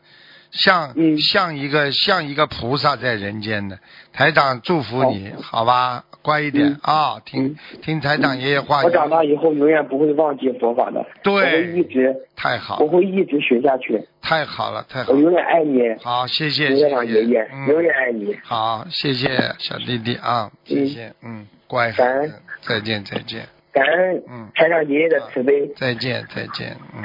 [0.53, 3.79] 像像一个像一个菩萨在人间的
[4.13, 8.83] 台长祝福你，好吧，乖一点啊，听听台长爷爷话。
[8.83, 13.99] 我长大以后永远不会忘记佛法的，对，我会一直太好，我会一直学下去。
[14.21, 15.11] 太好了，太好。
[15.11, 15.81] 我永远爱你。
[16.03, 18.37] 好，谢谢台长爷爷，永远爱你。
[18.43, 23.47] 好，谢谢小弟弟啊，谢谢，嗯，乖，感恩，再见再见。
[23.71, 25.67] 感恩，嗯，台长爷爷的慈悲。
[25.75, 27.03] 再见再见，嗯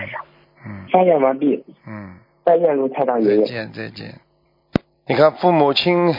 [0.67, 0.87] 嗯。
[0.93, 1.65] 发言完毕。
[1.87, 2.15] 嗯。
[2.49, 3.43] 再见，卢太长爷爷。
[3.43, 4.15] 再见，再见。
[5.07, 6.15] 你看，父母亲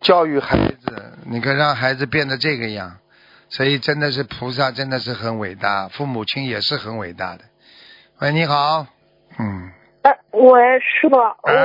[0.00, 2.96] 教育孩子，你看让孩子变得这个样，
[3.50, 7.44] 所以真的是菩萨，真的是很伟大，父母亲也是很伟大的。
[8.20, 8.86] 喂，你好，
[9.38, 9.70] 嗯。
[10.00, 11.16] 哎，喂，师傅，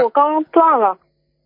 [0.03, 0.97] 我刚断了。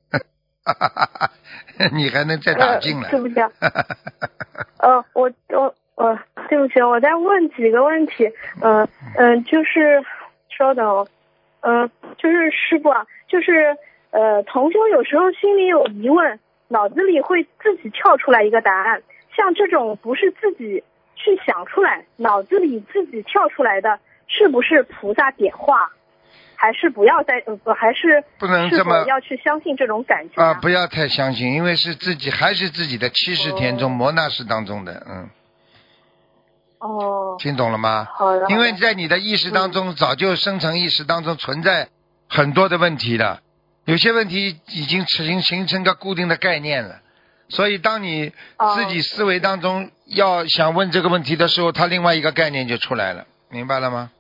[1.94, 3.12] 你还能再打进来？
[3.12, 3.36] 对不起。
[4.82, 8.28] 呃，我我我，对不起，我再问几个问题。
[8.62, 10.04] 嗯嗯，就是
[10.58, 11.08] 稍等，
[11.62, 13.78] 嗯，就是师傅啊，就是
[14.12, 19.02] 呃，同修有时候心里有疑问，脑子里会自己跳出来一个答案。
[19.36, 20.84] 像这种不是自己
[21.16, 25.92] 去想出来，脑子里自己跳出来的，是不是菩萨点化？
[26.56, 30.54] 还是不要再呃，还是不能这么要去相信这种感觉啊！
[30.56, 35.30] 不要太相信，因为是自己还是自己的七十天中摩那识当中的，嗯。
[36.80, 37.36] 哦。
[37.40, 38.08] 听懂了吗？
[38.12, 38.48] 好的。
[38.50, 41.90] 因为在你的意识当中，早就生成意识当中存在
[42.28, 43.42] 很多的问题了，
[43.86, 47.02] 有些问题已经形形成个固定的概念了，
[47.50, 48.32] 所以当你
[48.76, 54.12] 自己思维当中要想问这个问题的时候，它另外一个概念就出来了，明白了吗？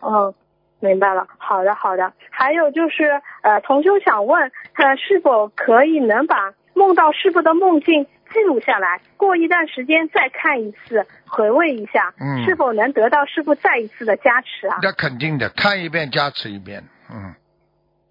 [0.00, 0.34] 哦。
[0.78, 2.12] 明白了，好的好的。
[2.28, 14.78] 还有就是，呃，同修想问，呃，是否可以能把梦到师傅的梦境记录下来，过一段时间再看一次，回味一下，嗯，是否能得到师傅再一次的加持啊？
[14.82, 17.34] 那肯定的，看一遍加持一遍，嗯。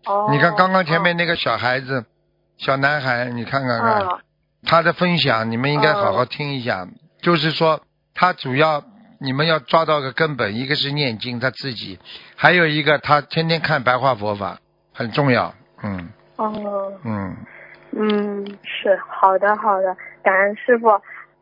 [0.06, 0.30] 哦。
[0.32, 2.06] 你看刚刚前面那个小孩子，
[2.58, 4.08] 小男孩，你看看看，
[4.66, 6.88] 他的分享，你们应该好好听一下。
[7.22, 7.82] 就是说，
[8.14, 8.84] 他主要。
[9.18, 11.98] 你们要抓到个根本，一个是念经他自己，
[12.36, 14.60] 还有一个他天天看白话佛法，
[14.94, 15.56] 很重要。
[15.82, 16.10] 嗯。
[16.36, 16.92] 哦。
[17.06, 17.34] 嗯。
[17.98, 20.90] 嗯，是好的，好的，感恩师傅。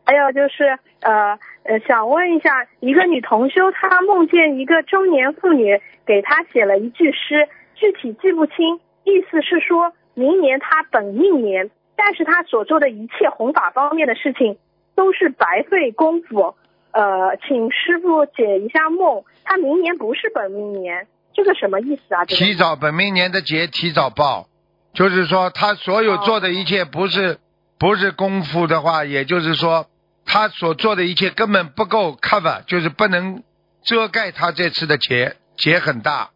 [0.06, 14.58] 还有就是呃呃，想问一下，一个女同修她梦见一个中年妇女给她写了一句诗，具体记不清，意思是说明年她本命年，但是她所做的一切弘法方面的事情
[14.94, 16.56] 都是白费功夫。
[16.92, 22.24] 呃，请师傅解一下梦，他明年不是本命年，这个什么意思啊？
[22.26, 24.48] 提早本命年的劫提早报，
[24.94, 27.40] 就是说他所有做的一切不是
[27.80, 29.88] 不是功夫的话，也就是说
[30.26, 33.44] 他所做的一切根本不够 cover，就是不能
[33.84, 36.30] 遮盖他这次的劫劫很大。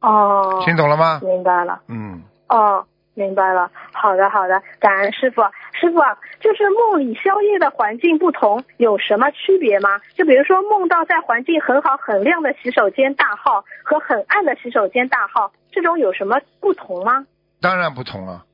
[0.00, 1.20] 哦，听懂了吗？
[1.24, 1.80] 明白了。
[1.88, 2.22] 嗯。
[2.48, 2.86] 哦。
[3.14, 5.42] 明白了，好的好的，感恩师傅。
[5.72, 5.98] 师傅，
[6.38, 9.98] 就是梦里宵夜的环境不同，有什么区别吗？
[10.14, 17.26] 就比如说梦到在环境很好很亮的洗手间大号和很暗的洗手间大号，这种有什么不同吗？
[17.60, 18.44] 当然不同了，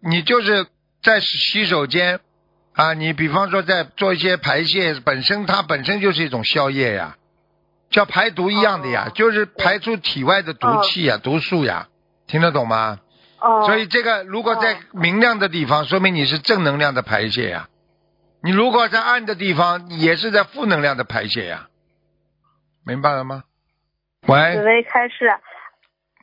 [0.00, 0.66] 你就是
[1.02, 2.20] 在洗手间
[2.74, 7.16] 啊，你比方说在做一些排泄，本身它本身就是一种消液呀，
[7.90, 11.88] 叫排毒一样的呀，就是排出体外的毒气呀、毒素呀，
[12.26, 13.00] 听得懂吗？
[13.40, 17.68] 哦，所以这个如果在明亮的地方，说明你是正能量的排泄呀；
[18.42, 21.68] 你如果在暗的地方，也是在负能量的排泄呀。
[22.84, 23.44] 明白了吗？
[24.26, 24.56] 喂。
[24.56, 25.30] 紫薇开始。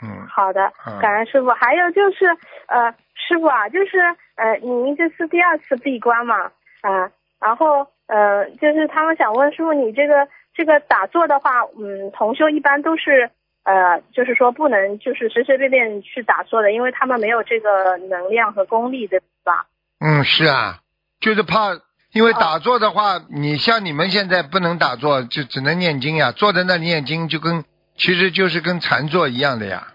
[0.02, 0.28] 嗯。
[0.28, 1.50] 好的，感恩师傅。
[1.52, 2.26] 还有就是，
[2.68, 4.00] 呃，师傅啊，就是
[4.36, 13.32] 呃，您这是第二次闭关嘛，啊，然后呃，就是他们想问师傅，你这个这个打坐的话，嗯，同修一般都是。
[13.68, 19.66] 呃，就是说不能就是随随便便去打坐的，因为他们没有这个能量和功力，对吧？
[20.00, 20.82] 嗯，是啊，
[21.20, 21.72] 就是怕，
[22.14, 26.32] 因为打坐的话，你像你们现在不能打坐，就只能念经呀。
[26.32, 27.66] 坐在那里念经，就跟
[27.98, 29.94] 其实就是跟禅坐一样的呀，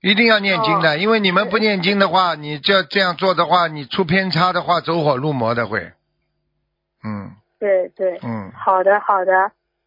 [0.00, 5.92] 一定要念经的，因为你们不念经的话，你这这样做的话，你出偏差的话，走火入魔的会。
[7.02, 7.32] 嗯。
[7.58, 8.20] 对对。
[8.22, 8.52] 嗯。
[8.54, 9.32] 好的，好的。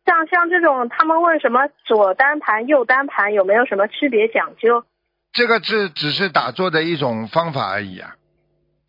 [0.05, 4.83] 像像这种，他们问什么左单盘、右单盘有没有什么区别讲究？
[5.31, 8.15] 这个是只是打坐的一种方法而已啊。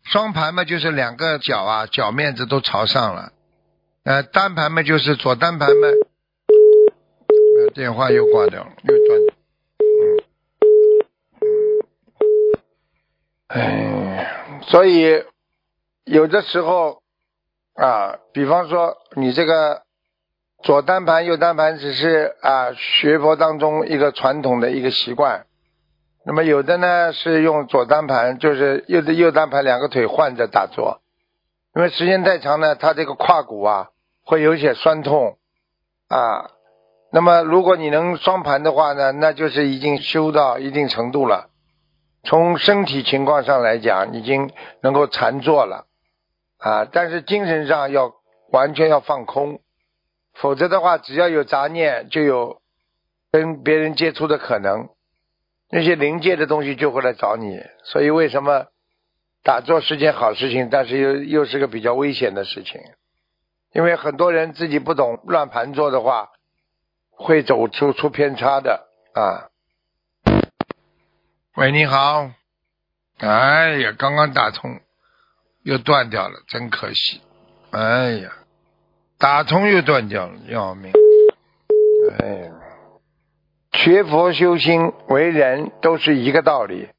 [0.03, 3.31] 双盘嘛，就是两个脚啊，脚面子都朝上了。
[4.03, 5.87] 呃，单盘嘛，就是左单盘嘛。
[7.73, 9.19] 电话又挂掉了，又断。
[9.89, 10.19] 嗯。
[13.47, 15.23] 哎，所以
[16.05, 17.01] 有的时候
[17.73, 19.83] 啊，比方说你这个。
[20.63, 25.47] 左单盘、右单盘只是啊学佛当中一个传统的一个习惯。
[26.23, 31.01] 那么有的呢是用左单盘，就是右的右单盘两个腿换着打坐。
[31.75, 33.89] 因为时间太长呢，他这个胯骨啊
[34.23, 35.39] 会有些酸痛
[36.09, 36.51] 啊。
[37.13, 41.49] 那么如果你能双盘的话呢，那就是已经修到一定程度了。
[42.23, 44.51] 从身体情况上来讲，已经
[44.81, 45.87] 能够禅坐了
[46.57, 46.85] 啊。
[46.85, 48.13] 但是精神上要
[48.51, 49.59] 完全要放空。
[50.35, 52.61] 否则的话，只要有杂念，就有
[53.31, 54.87] 跟别人接触的可能，
[55.69, 57.59] 那些灵界的东西就会来找你。
[57.83, 58.67] 所以为什么
[59.43, 62.79] 打坐是件好事情，但是又又是个比较危险的事情？
[63.73, 66.29] 因为很多人自己不懂乱盘坐的话，
[67.21, 69.47] 会走出出偏差的啊。
[71.55, 72.31] 喂，你好。
[73.19, 74.79] 哎呀，刚刚打通，
[75.61, 77.21] 又断掉了，真可惜。
[77.69, 78.31] 哎呀，
[79.19, 80.91] 打通又断掉了，要命！
[82.17, 82.51] 哎呀，
[83.73, 86.89] 学佛修心为人都是一个道理。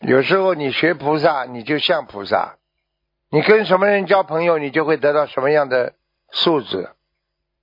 [0.00, 2.56] 有时候你学菩萨，你就像菩萨；
[3.30, 5.94] 你跟什么人交朋友，你就会得到什么样的
[6.32, 6.90] 素质。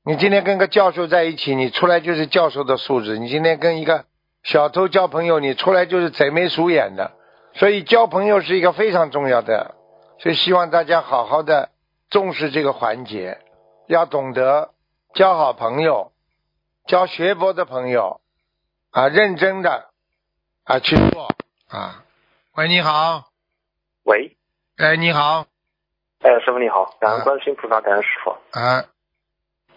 [0.03, 4.05] 你今天跟个教授在一起，你出来就是教授的素质；你今天跟一个
[4.41, 7.11] 小偷交朋友，你出来就是贼眉鼠眼的。
[7.53, 9.75] 所以交朋友是一个非常重要的，
[10.17, 11.69] 所以希望大家好好的
[12.09, 13.39] 重视这个环节，
[13.87, 14.71] 要懂得
[15.13, 16.11] 交好朋友，
[16.87, 18.21] 交学佛的朋友
[18.89, 19.89] 啊，认真的
[20.63, 21.29] 啊去做
[21.67, 22.03] 啊。
[22.55, 23.25] 喂，你好。
[24.03, 24.35] 喂。
[24.77, 25.45] 哎，你好。
[26.21, 28.31] 哎，师傅你好，感恩观世音菩萨，感恩师傅。
[28.57, 28.85] 啊。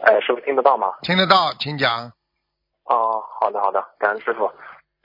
[0.01, 0.95] 哎，师傅听得到吗？
[1.03, 2.13] 听得到，请讲。
[2.85, 4.51] 哦，好的好的，感恩师傅。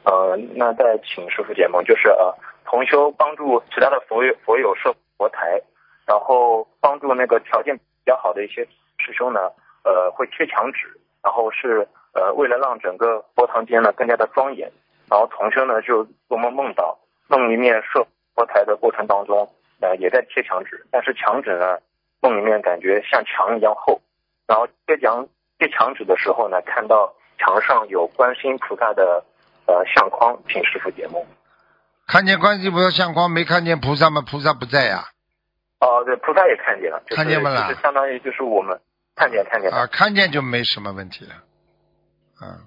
[0.04, 2.36] 呃，那再请师傅解梦，就是呃。
[2.66, 5.60] 同修帮助其他的佛友佛友设佛台，
[6.06, 8.64] 然后帮助那个条件比较好的一些
[9.00, 9.40] 师兄呢，
[9.84, 10.86] 呃，会贴墙纸，
[11.24, 14.72] 然后是呃为了让整个佛堂间呢更加的庄严，
[15.10, 19.50] 然后同修呢就做梦梦到梦里面设佛台的过程当中，
[19.82, 21.80] 呃也在贴墙纸，但是墙纸呢
[22.22, 24.00] 梦里面感觉像墙一样厚，
[24.50, 25.28] 然后贴墙
[25.60, 29.24] 贴墙纸的时候呢，看到墙上有观世音菩萨的
[29.68, 31.24] 呃相框，请师傅解梦。
[32.08, 34.24] 看见观世菩萨相框，没看见菩萨吗？
[34.26, 35.06] 菩萨不在呀。
[35.80, 37.68] 哦，对，菩萨也看见了，看见没了？
[37.68, 38.82] 就是相当于就是我们
[39.16, 41.36] 看见看见啊，看见就没什么问题了。
[42.42, 42.66] 嗯，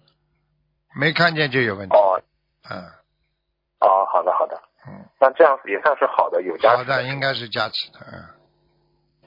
[0.94, 1.96] 没看见就有问题。
[1.96, 2.22] 哦，
[2.70, 2.78] 嗯，
[3.80, 6.76] 哦，好的好的，嗯，那这样也算是好的，有加持。
[6.76, 8.22] 好的，应该是加持的，嗯。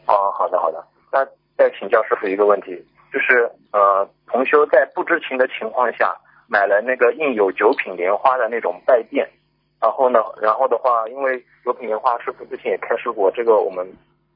[0.08, 1.26] 哦，好的好的，那
[1.58, 6.16] 再请教师傅一个问题，就是呃，同修在不知情的情况下
[6.47, 9.30] 买了那个印有九品莲花的那种拜垫。
[9.82, 13.86] 然后呢，然后的话，因为九品莲花师傅之前也开示过，这个我们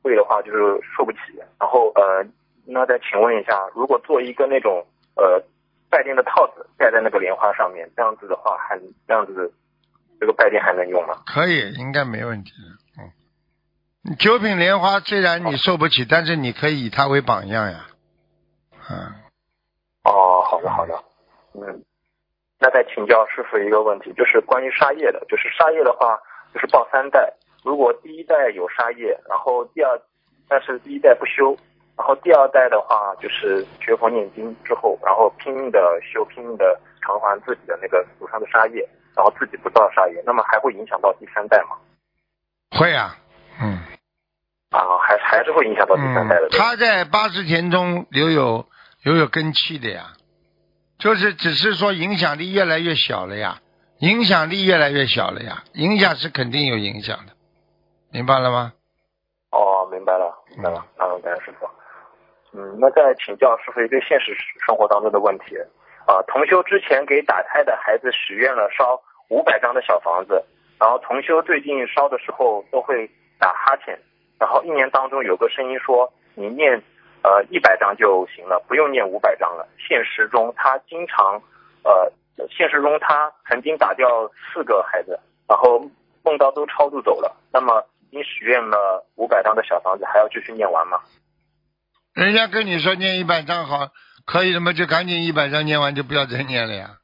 [0.03, 1.17] 贵的话就是受不起。
[1.59, 2.23] 然后呃，
[2.65, 5.41] 那再请问一下，如果做一个那种呃
[5.89, 9.51] 拜垫的套子戴在那个莲花上面，这样子的话还这样子，
[10.19, 11.15] 这个拜垫还能用吗？
[11.25, 12.51] 可以，应该没问题。
[14.09, 17.85] 嗯，九品莲花虽然你受不起，但是你可以以它为榜样呀。
[18.89, 18.97] 嗯。
[20.03, 21.03] 哦，好的好的，
[21.53, 21.83] 嗯。
[22.59, 26.19] 那再请教师傅一个问题，就是关于沙叶的，就是沙叶的话，
[26.53, 27.33] 就是报三代。
[27.63, 29.97] 如果第一代有沙叶，然后第二，
[30.47, 31.55] 但是第一代不修，
[31.95, 38.81] 然后第二代的话就是学佛念经之后，然后拼命的修，拼命的偿还自己的那个祖上的沙业，
[39.15, 41.77] 然后自己不造沙业，那么还会影响到第三代吗？
[42.77, 43.15] 会啊，
[43.61, 43.79] 嗯，
[44.71, 46.49] 啊，还还是会影响到第三代的。
[46.49, 48.65] 他在八十田中留有
[49.03, 50.13] 留有根气的呀。
[50.99, 53.61] 就是只是说影响力越来越小了呀，
[53.99, 57.31] 影响力越来越小了呀，影响是肯定有影响的，
[58.11, 58.73] 明白了吗？
[59.51, 61.65] 哦，明白了，明白了，嗯，感谢师傅。
[62.51, 64.35] 嗯，那再请教师傅一个现实
[64.67, 65.55] 生活当中的问题
[66.05, 70.43] 啊，同修之前给打胎的孩子许愿了烧五百张的小房子，
[70.77, 73.09] 然后同修最近烧的时候都会
[73.39, 73.97] 打哈欠，
[74.39, 76.81] 然后一年当中有个声音说你念。
[77.21, 79.67] 呃，一百张就行了，不用念五百张了。
[79.77, 81.41] 现实中他经常，
[81.83, 82.09] 呃，
[82.49, 85.81] 现实中他曾经打掉四个孩子，然后
[86.23, 87.35] 梦到都超度走了。
[87.51, 91.01] 那么你许愿了五百张的小房子，还要继续念完吗？
[92.13, 93.89] 人家跟你说念一百张好，
[94.25, 96.99] 可以的嘛，就赶紧一百张念完，就不要再念了呀。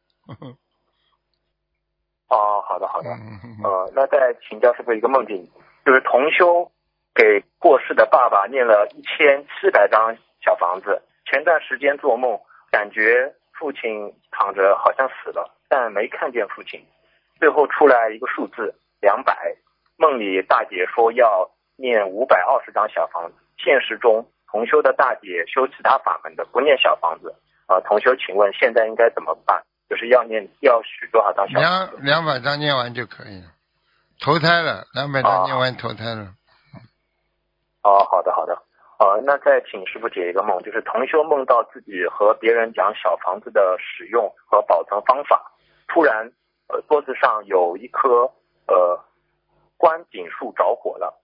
[2.29, 3.09] 哦，好的好的，
[3.65, 5.51] 呃，那再请教师傅一个梦境，
[5.85, 6.71] 就是同修。
[7.15, 11.01] 给过世的爸爸念了一千七百张小房子。
[11.25, 12.39] 前段时间做梦，
[12.69, 16.85] 感觉父亲躺着好像死了，但没看见父亲。
[17.39, 19.55] 最后出来一个数字两百。
[19.97, 23.35] 梦里大姐说要念五百二十张小房子。
[23.57, 27.33] 现实中同修的大姐修其他法门的，不念小房子。
[27.65, 29.63] 啊，同修，请问现在应该怎么办？
[29.89, 31.59] 就是要念要许多少张小？
[31.59, 33.47] 两两百张念完就可以了。
[34.19, 36.33] 投胎了，两百张念完投胎了。
[37.85, 38.57] 哦，好的好的，
[38.97, 45.51] 呃，那再请师傅解一个梦，就是同修梦到自己和别人讲小房子的使用和保存方法，
[45.87, 46.31] 突然，
[46.67, 48.33] 呃，桌子上有一棵
[48.65, 49.05] 呃
[49.77, 51.21] 观景树着火了，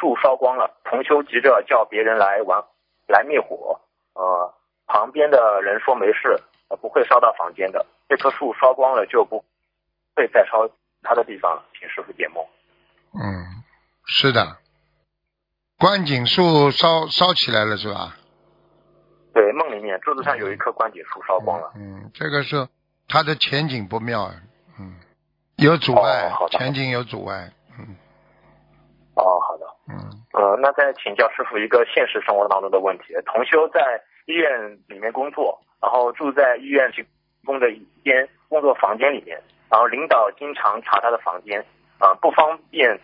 [0.00, 2.64] 树烧光了，同修急着叫别人来玩
[3.06, 3.78] 来灭火，
[4.14, 4.54] 呃，
[4.86, 6.40] 旁边的人说没事，
[6.70, 9.44] 呃，不会烧到房间的，这棵树烧光了就不
[10.16, 10.70] 会再烧
[11.02, 12.42] 他的地方了，请师傅解梦。
[13.12, 13.60] 嗯，
[14.06, 14.56] 是的。
[15.78, 18.16] 观景树烧烧起来了是吧？
[19.32, 21.70] 对，梦里面桌子上有一棵观景树烧光了。
[21.76, 22.66] 嗯，这个是
[23.06, 24.28] 它的前景不妙，
[24.80, 24.96] 嗯，
[25.56, 27.52] 有阻碍，前景有阻碍。
[27.78, 27.86] 嗯。
[27.88, 27.96] 嗯。
[29.14, 29.66] 哦，好的。
[29.88, 29.94] 嗯。
[30.32, 37.06] 呃，那再请教师傅一个现实生活当中的问题：同修在医院里面工作，然后住在医院去
[37.44, 41.64] 工的一间工作房间里面，然后领导经常查他的房间，
[41.98, 43.00] 啊，不方便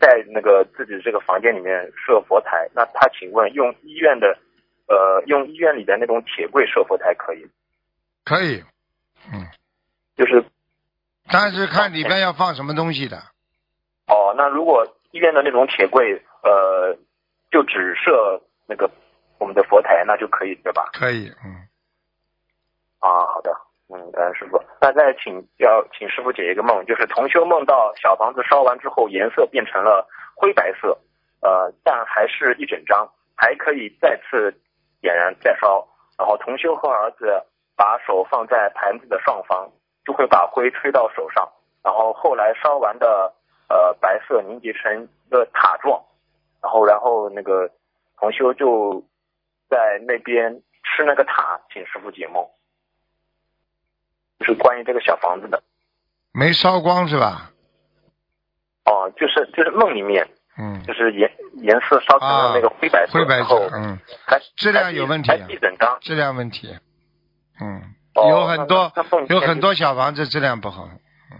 [0.00, 2.68] 在那个自己这个房间里面设佛台。
[2.74, 4.38] 那他请问，用医院的
[4.88, 7.46] 呃，用医院里的那种铁柜设佛台可以？
[8.24, 8.62] 可以。
[9.32, 9.46] 嗯。
[10.16, 10.44] 就是。
[11.28, 13.16] 但是看里边要放什么东西的。
[14.06, 16.96] 哦，那如果医院的那种铁柜，呃，
[17.50, 18.88] 就只设那个
[19.38, 20.90] 我们的佛台，那就可以对吧？
[20.92, 21.66] 可以，嗯。
[23.00, 23.50] 啊，好的，
[23.88, 24.62] 嗯，感恩师傅。
[24.80, 30.98] 那再请要请师傅解一个梦，就是同修梦到小房子烧完之后颜色变成了灰白色，
[31.40, 34.54] 呃，但还是一整张，还可以再次
[35.00, 35.86] 点燃再烧。
[36.18, 37.42] 然后同修和儿子
[37.76, 39.70] 把手放在盘子的上方。
[40.06, 41.50] 就会把灰吹到手上，
[41.82, 43.34] 然后后来烧完的
[43.68, 46.00] 呃白色凝结成一个塔状，
[46.62, 47.68] 然后然后那个
[48.16, 49.02] 同修就
[49.68, 52.46] 在那边吃那个塔，请师傅解梦，
[54.44, 55.62] 是关于这个小房子的，
[56.32, 57.50] 没烧光是吧？
[58.84, 60.28] 哦，就是就是梦里面，
[60.58, 66.76] 嗯，就是颜颜色烧成了那个灰白色，灰白色，嗯，还质量有问题，一整张，质量问题，
[67.60, 67.92] 嗯。
[68.16, 68.90] 有很多
[69.28, 71.36] 有很多小房子质量不好，嗯。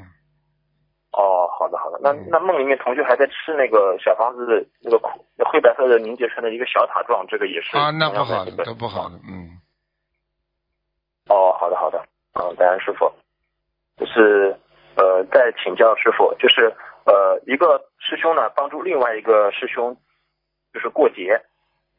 [1.11, 4.99] 哦，好的好的，那那梦里面同学还在吃那个小房子的那个
[5.47, 9.57] 灰白色的凝结成的一个小塔状，这个也是啊，那不好的都不好的，嗯。
[11.31, 12.05] 哦，好的好的，
[12.39, 13.11] 嗯，感恩师傅，
[13.97, 14.55] 就是
[14.97, 16.75] 呃，在请教师傅，就是
[17.05, 19.97] 呃，一个师兄呢帮助另外一个师兄，
[20.73, 21.41] 就是过节，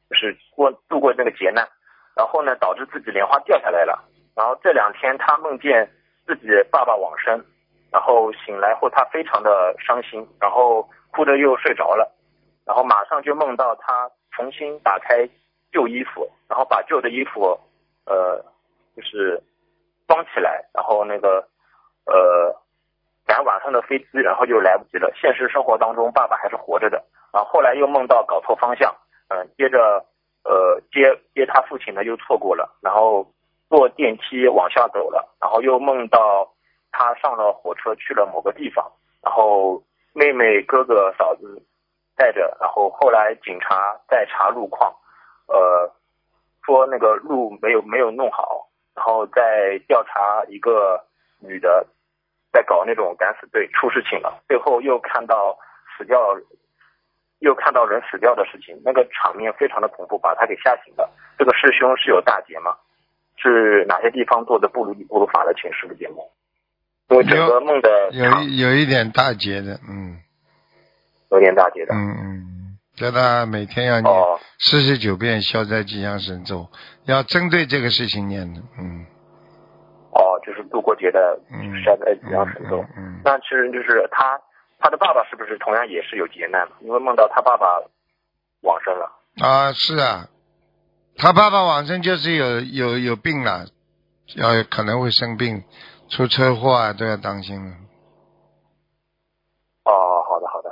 [0.09, 1.67] 就是过度过那个劫难，
[2.15, 4.03] 然后呢导致自己莲花掉下来了。
[4.35, 5.89] 然后这两天他梦见
[6.27, 7.43] 自己爸爸往生，
[7.91, 12.15] 然后醒来后他非常的伤心，然后哭着又睡着了，
[12.63, 15.27] 然后马上就梦到他重新打开
[15.71, 17.59] 旧衣服，然后把旧的衣服
[18.05, 18.45] 呃
[18.95, 19.41] 就是
[20.08, 21.47] 装起来，然后那个
[22.05, 22.55] 呃
[23.26, 25.12] 赶晚上的飞机，然后就来不及了。
[25.16, 27.03] 现实生活当中爸爸还是活着的，
[27.34, 28.95] 然后后来又梦到搞错方向，
[29.30, 30.05] 嗯，接着
[30.43, 33.28] 呃接接他父亲呢又错过了，然后。
[33.70, 36.53] 坐电梯往下走了，然后又梦到
[36.89, 38.89] 他上了火车去了某个地方，
[39.22, 39.84] 然后
[40.14, 41.62] 妹妹、哥哥、嫂子
[42.16, 44.95] 带着，然后后来警察在查路况，
[45.47, 45.91] 呃，
[46.64, 48.66] 说那个路没有没有弄好，
[48.97, 51.05] 然后在调查一个
[51.39, 51.85] 女的
[52.51, 55.55] 在搞那种敢死队，出事情了，最后又看到
[55.95, 56.17] 死掉，
[57.37, 61.11] 又看到人死掉的事情，那个场面非常的恐怖，把他给吓醒了。
[61.37, 62.75] 这个师兄是有大劫吗？
[63.37, 66.17] 是哪些地方做的不如不如法的，请师傅解梦。
[67.09, 68.25] 因为整个梦的有
[68.69, 70.17] 有一点大劫的，嗯，
[71.29, 72.57] 有点大劫的，嗯嗯，
[72.97, 74.13] 叫他每天要念
[74.59, 76.67] 四十九遍消灾吉祥神咒，
[77.05, 79.05] 要针对这个事情念的，嗯。
[80.11, 81.39] 哦，就是度过节的
[81.85, 82.83] 消灾吉祥神咒。
[82.97, 83.21] 嗯。
[83.23, 84.41] 那其实就是他
[84.79, 86.67] 他的爸爸是不是同样也是有劫难？
[86.81, 87.67] 因为梦到他爸爸
[88.61, 89.11] 往生了。
[89.39, 90.27] 啊，是啊。
[91.17, 93.65] 他爸爸往生就是有有有病了，
[94.35, 95.63] 要可能会生病，
[96.09, 97.75] 出车祸啊都要当心了。
[99.83, 100.66] 哦，好的好的，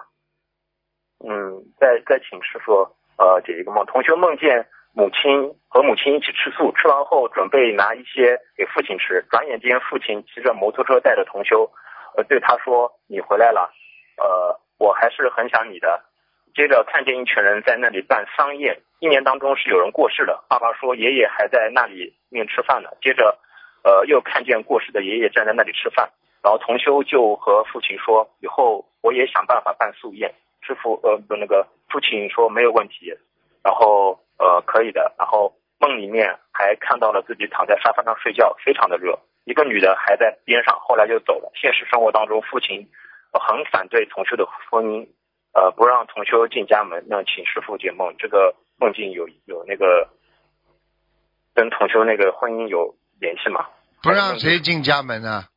[1.28, 3.86] 嗯，再再请师傅呃解一个梦。
[3.86, 11.71] 同学梦见母亲和母亲一起吃素，吃完后准备拿一些给父亲吃，转眼间父亲骑着摩托车带着同修，
[12.15, 13.71] 呃对他说：“你回来了，
[14.17, 16.03] 呃我还是很想你的。”
[16.55, 20.45] 接着看见一群人在那里办丧宴，一年当中是有人过世的。
[20.47, 22.89] 爸爸说爷爷还在那里面吃饭呢。
[23.01, 23.38] 接着，
[23.84, 26.11] 呃，又看见过世的爷爷站在那里吃饭。
[26.41, 30.34] 然后同修就和父亲说，以后我也想办法办素宴。
[30.66, 33.13] 师傅，呃，不，那个父亲说没有问题，
[33.63, 35.13] 然后呃可以的。
[35.18, 39.20] 然后梦里面还看到了自己躺在沙发上睡觉，非常的热。
[39.45, 41.51] 一个女的还在边上，后来就走了。
[41.53, 42.89] 现实生活当中，父亲
[43.32, 45.07] 很反对同修的婚姻。
[45.53, 48.13] 呃，不让同修进家门，那请师傅解梦。
[48.18, 50.09] 这个梦境有有那个
[51.53, 53.68] 跟同修那个婚姻有联系吗？
[54.03, 55.47] 不让谁进家门啊？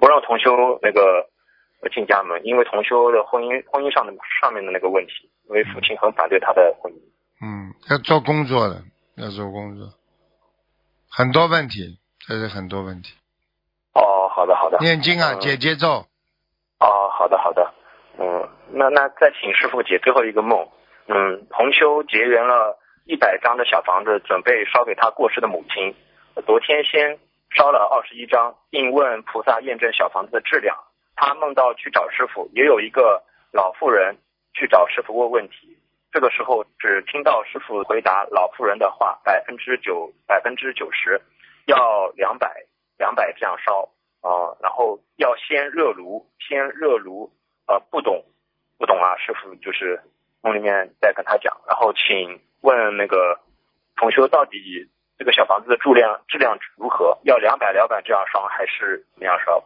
[0.00, 1.28] 不让同修那个
[1.88, 6.96] 进家门，因为同修的婚姻婚姻上的上面的那个问题，因为父亲很反对他的婚姻。
[7.42, 8.82] 嗯，要做工作的，
[9.16, 9.88] 要做工作，
[11.10, 13.14] 很多问题，这是很多问题。
[13.94, 14.78] 哦，好的好的。
[14.80, 16.06] 念经啊，解节奏。
[16.78, 17.74] 哦，好的好的，
[18.18, 18.48] 嗯。
[18.74, 20.66] 那那再请师傅解最后一个梦。
[21.08, 25.94] 嗯，同修结缘了一百张的小房子，准备烧给他过世的母亲。
[26.46, 27.18] 昨天先
[27.50, 30.76] 烧了二十一张，并问菩萨验证小房子的质量。
[31.24, 34.18] 他梦到去找师傅，也有一个老妇人
[34.54, 35.78] 去找师傅问问题。
[36.10, 41.22] 这个时候只听到师傅回答老妇人的话，百分之九百分之九十
[41.66, 42.66] 要两百
[42.98, 43.88] 两百这样烧
[44.20, 47.30] 啊，然后要先热炉，先热炉，
[47.68, 48.24] 呃，不懂
[48.76, 50.02] 不懂啊，师傅就是
[50.42, 53.38] 梦里面在跟他讲，然后请问那个
[53.94, 57.16] 同修到底这个小房子的质量质量如何？
[57.22, 59.62] 要两百两百这样烧还是怎么样烧？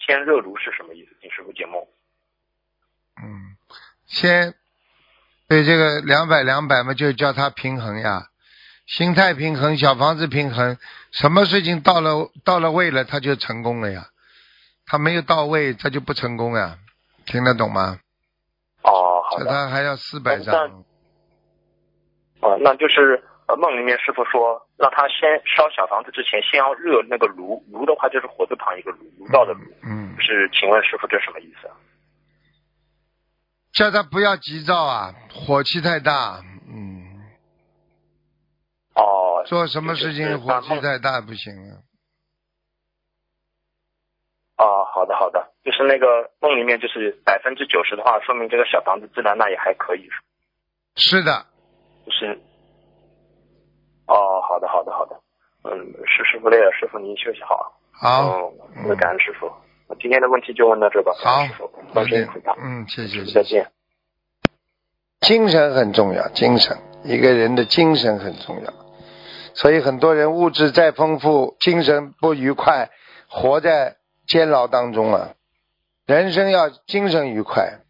[0.00, 1.16] 先热炉是什么意思？
[1.20, 1.80] 请师傅解梦。
[3.22, 3.56] 嗯，
[4.06, 4.54] 先。
[5.48, 8.28] 对这个两百两百嘛，就叫它平衡呀，
[8.86, 10.78] 心态平衡，小房子平衡，
[11.10, 14.10] 什么事情到了到了位了，它就成功了呀。
[14.86, 16.78] 他没有到位，他就不成功呀。
[17.26, 17.98] 听得懂吗？
[18.82, 19.46] 哦，好的。
[19.46, 20.84] 他还要四百张。
[22.40, 29.60] 哦，那就是呃梦里面师傅说，让他先烧小房子之前，先要热那个炉，炉的话就是火字旁一个炉，炉灶的炉。
[29.82, 30.14] 嗯。
[30.20, 31.68] 是，请问师傅这什么意思？
[33.72, 37.26] 叫他不要急躁啊，火气太大，嗯。
[38.94, 39.42] 哦。
[39.46, 41.82] 做什么事情火气太大不行啊。
[44.58, 50.08] 哦，好的好的，就是那个梦里面就是百分之九十的话，说明这个小房子质量那也还可以。
[50.94, 51.46] 是的。
[52.06, 52.40] 就是。
[54.10, 55.14] 哦，好的好的好的，
[55.62, 55.70] 嗯，
[56.04, 57.78] 是师傅累了，师傅您休息好。
[57.92, 58.50] 好。
[58.74, 59.48] 嗯，感恩师傅。
[60.00, 61.12] 今天的问题就问到这吧。
[61.18, 61.42] 好，
[61.94, 62.28] 再见。
[62.60, 63.24] 嗯，谢谢。
[63.32, 63.70] 再见。
[65.20, 68.72] 精神很重要，精神一个人的精神很重要，
[69.54, 72.90] 所以很多人物质再丰富，精神不愉快，
[73.28, 73.96] 活在
[74.26, 75.34] 监牢当中了。
[76.06, 77.80] 人生要精神愉快，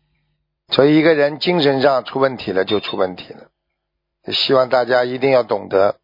[0.68, 3.46] 所以一个人精神上出问题了就出问题了。
[4.32, 5.96] 希望大家一定要懂得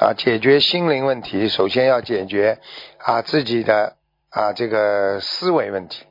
[0.00, 2.58] 啊，解决心灵问题，首先要解决
[2.98, 3.96] 啊自己的。
[4.32, 6.06] 啊，这个思维问题，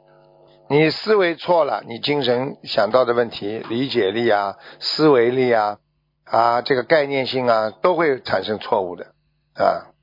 [0.70, 5.78] 你思维错了，你精神想到的问题、理解力啊、思维力啊、
[6.26, 9.14] 啊这个概念性啊，都会产生错误的
[9.54, 9.96] 啊。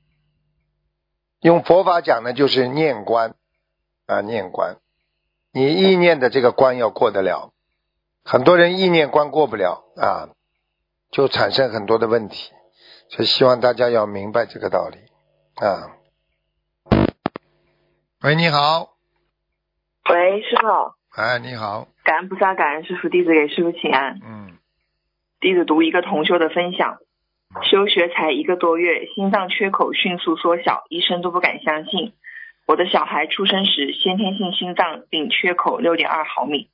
[1.41, 3.35] 用佛法讲呢，就是念观
[4.07, 4.77] 啊，念观，
[5.53, 7.53] 你意念的这个关要过得了，
[8.23, 10.29] 很多人意念关过不了啊，
[11.11, 12.49] 就产生很多的问题，
[13.09, 14.97] 所以希望大家要明白这个道理
[15.55, 15.95] 啊。
[18.23, 18.89] 喂，你好。
[20.09, 21.21] 喂，师傅。
[21.21, 21.87] 哎，你好。
[22.03, 24.19] 感恩菩萨，感恩师傅，弟子给师傅请安。
[24.23, 24.57] 嗯。
[25.39, 26.97] 弟子读一个同修的分享：
[27.63, 32.13] 修学才一个多月，心脏缺口迅速缩小，医生都不敢相信。
[32.65, 36.69] 我的小孩出生时先天性心脏病，缺口六点二毫米。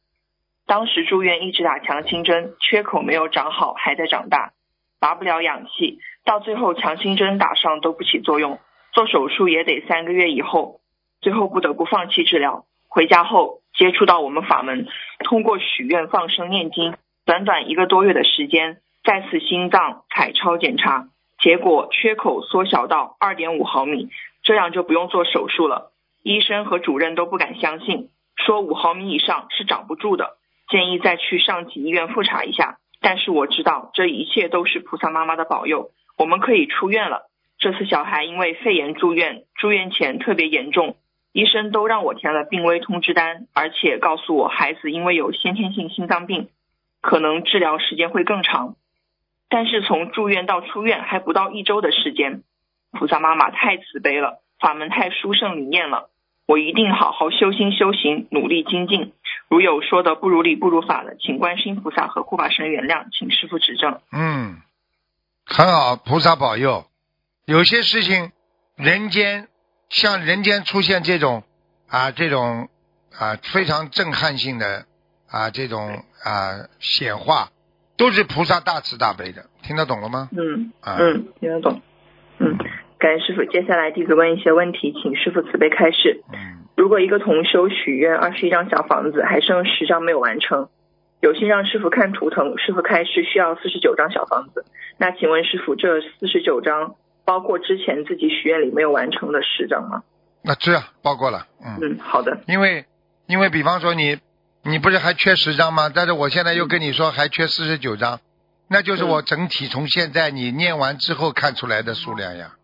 [0.65, 4.53] 当时住院一直打强心针，缺口没有长好，还在长大，
[4.99, 8.59] 拔不了氧气，到最后强心针打上都不起作用，
[8.91, 10.79] 做手术也得三个月以后。
[11.21, 12.65] 最后不得不放弃治疗。
[12.89, 14.87] 回家后接触到我们法门，
[15.19, 16.95] 通过许愿、放生、念经，
[17.25, 21.07] 短短一个多月的时间，再次心脏彩超检查，
[21.39, 24.09] 结果缺口缩小到二点五毫米，
[24.43, 25.91] 这样就不用做手术了。
[26.21, 30.37] 医生和主任都不敢相信，说五毫米以上是长不住的，
[30.69, 32.77] 建议再去上级医院复查一下。
[33.01, 37.29] 但是我知道这一切都是菩萨妈妈的保佑，我们可以出院了。
[37.57, 40.97] 这次小孩因为肺炎住院，住院前特别严重。
[41.31, 46.49] 医生都让我填了病危通知单，而且告诉我孩子因为有先天性心脏病，
[47.01, 48.75] 可能治疗时间会更长。
[49.49, 52.43] 但是从住院到出院还不到一周的时间，
[52.91, 56.09] 菩萨妈妈太慈悲了，法门太殊胜理念了，
[56.45, 59.13] 我一定好好修心修行，努力精进。
[59.49, 63.99] 如有说的不如理不如法的，请观世菩萨和护法神原谅，请师傅指正。
[64.11, 64.57] 嗯，
[65.45, 66.85] 很好，菩萨保佑。
[67.45, 68.31] 有些事情，
[68.75, 69.47] 人间。
[69.89, 71.43] 像人间出现这种
[71.87, 72.67] 啊，这种
[73.15, 74.85] 啊非常震撼性的
[75.29, 77.49] 啊这种啊显化，
[77.95, 80.29] 都是菩萨大慈大悲的，听得懂了吗？
[80.31, 81.79] 嗯嗯，听得懂。
[82.39, 82.57] 嗯，
[82.97, 83.43] 感恩师傅。
[83.51, 86.23] 接下来弟子问一些问题，请师傅慈悲开示。
[86.33, 86.65] 嗯。
[86.75, 90.69] 如果一个同修许愿二十一张小房子，还剩十张没有完成，
[91.23, 94.65] 有心让师傅看图腾，师傅开示需要四十九张小房子。
[94.97, 96.95] 那请问师傅，这四十九张？
[97.23, 100.03] 包括之前自己许愿里没有完成的十张吗？
[100.43, 102.41] 那这包括了，嗯嗯，好的。
[102.45, 102.83] 因为
[103.25, 104.19] 因为比方说你
[104.63, 105.89] 你不是还缺十张吗？
[105.95, 108.19] 但是我现在又跟你说还缺四十九张，
[108.67, 112.55] 那就是我整体从现在你念完之后看出来的数量呀。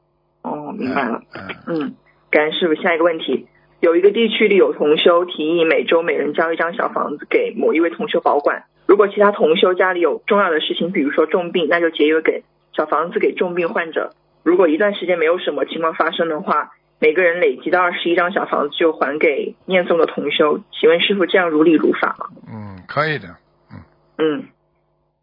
[0.41, 1.21] 哦，明白了。
[1.33, 1.95] 嗯嗯，
[2.29, 2.75] 感恩师傅。
[2.83, 3.47] 下一个问题，
[3.79, 14.11] 有一个地区里有同修提议每周每人交一张小房子给某一位同修保管，如果其他同修家里有重要的事情，比如说重病，那就节约给小房子给重病患者。
[14.43, 20.59] 如果一段时间没有什么情况发生的话，每个人累积到二十一张小房子就还给念诵的同修。
[20.71, 22.25] 请问师傅这样如理如法吗？
[22.51, 23.27] 嗯，可以的。
[23.71, 23.79] 嗯
[24.17, 24.43] 嗯，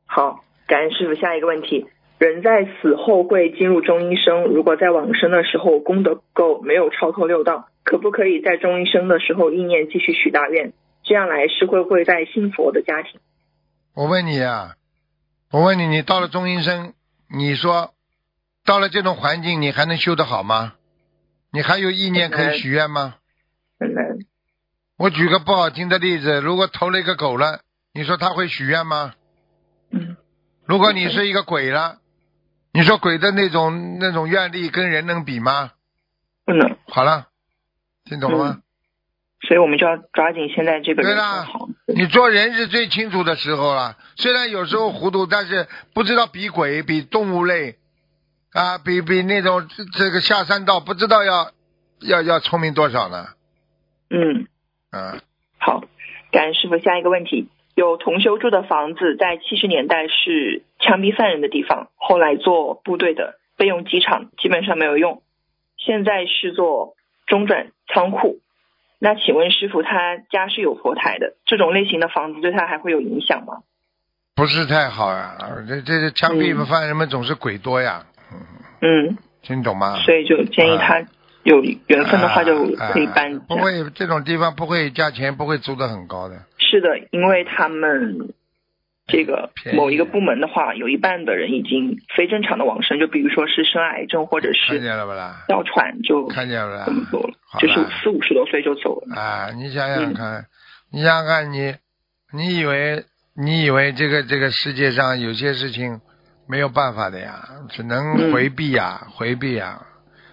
[0.06, 1.14] 好，感恩师傅。
[1.14, 1.86] 下一个问题，
[2.18, 10.72] 人在死后会进入中阴身，如果在往生的时候功德不够，没有超脱六道，可不可以在中医生的时候意念继续许大愿？
[11.04, 13.20] 这样来是会不会在信佛的家庭？
[13.94, 14.74] 我问你啊，
[15.52, 16.94] 我问你，你到了中阴身，
[17.30, 17.94] 你说
[18.64, 20.74] 到了这种环境，你还能修得好吗？
[21.52, 23.14] 你还有意念可以许愿吗？
[23.78, 24.04] 很难。
[24.98, 27.60] 我举个不好听的例子，如果投了一个狗了，
[27.94, 29.14] 你说他会许愿吗？
[29.92, 30.16] 嗯。
[30.64, 31.98] 如果你是一个鬼了，
[32.72, 35.70] 你说鬼的那种那种愿力跟人能比吗？
[36.44, 36.76] 不能。
[36.88, 37.28] 好了，
[38.08, 38.58] 听懂了吗？
[39.46, 41.02] 所以我们就要抓紧现在这个。
[41.02, 41.46] 对啦，
[41.86, 43.96] 你做人是最清楚的时候了。
[44.16, 47.76] 虽然有时候糊涂，但是不知道比鬼比动物类
[48.52, 51.50] 啊，比比那种这个下山道不知道要
[52.00, 53.26] 要要聪明多少呢？
[54.08, 54.46] 嗯。
[54.90, 55.20] 嗯。
[55.58, 55.82] 好，
[56.32, 56.78] 感恩师傅。
[56.78, 65.22] 下一个问题：有同修住的房子，在七十年代是枪毙犯人的地方，后来做部队的备用机场，基本上没有用。
[65.76, 66.95] 现在是做
[67.26, 68.38] 中转仓库。
[68.98, 73.58] 那请问师傅，他家是有佛台的，这种类型的房子对他还会有影响吗？
[74.34, 75.36] 不是太好呀，
[75.68, 78.06] 这这这枪毙犯人们总是鬼多呀。
[78.80, 79.96] 嗯，听懂吗？
[79.96, 81.04] 所以就建议他
[81.42, 83.38] 有缘分的话就可以搬。
[83.40, 86.36] 不会，这种地方不会价钱不会租的很高的。
[86.58, 88.34] 是的，因为他们。
[89.06, 94.80] 这个某一个部门的话，有一半的人已经非正常的往生，就比如说是生癌症或者是
[95.48, 99.14] 哮喘，就看见了，这么多了，就是四五十多岁就走了。
[99.14, 100.46] 啊，你想想看，
[100.90, 101.76] 你想想看，你
[102.32, 103.04] 你以为
[103.36, 106.00] 你以为这个这个世界上有些事情
[106.48, 109.82] 没有办法的呀，只能回避呀，回避呀。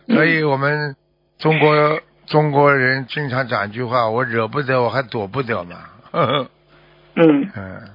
[0.08, 0.96] 所以我们
[1.38, 5.78] 中国中国人经常讲一句话：我惹不得，我还躲不得嘛。
[6.12, 6.50] 嗯。
[7.56, 7.90] 嗯。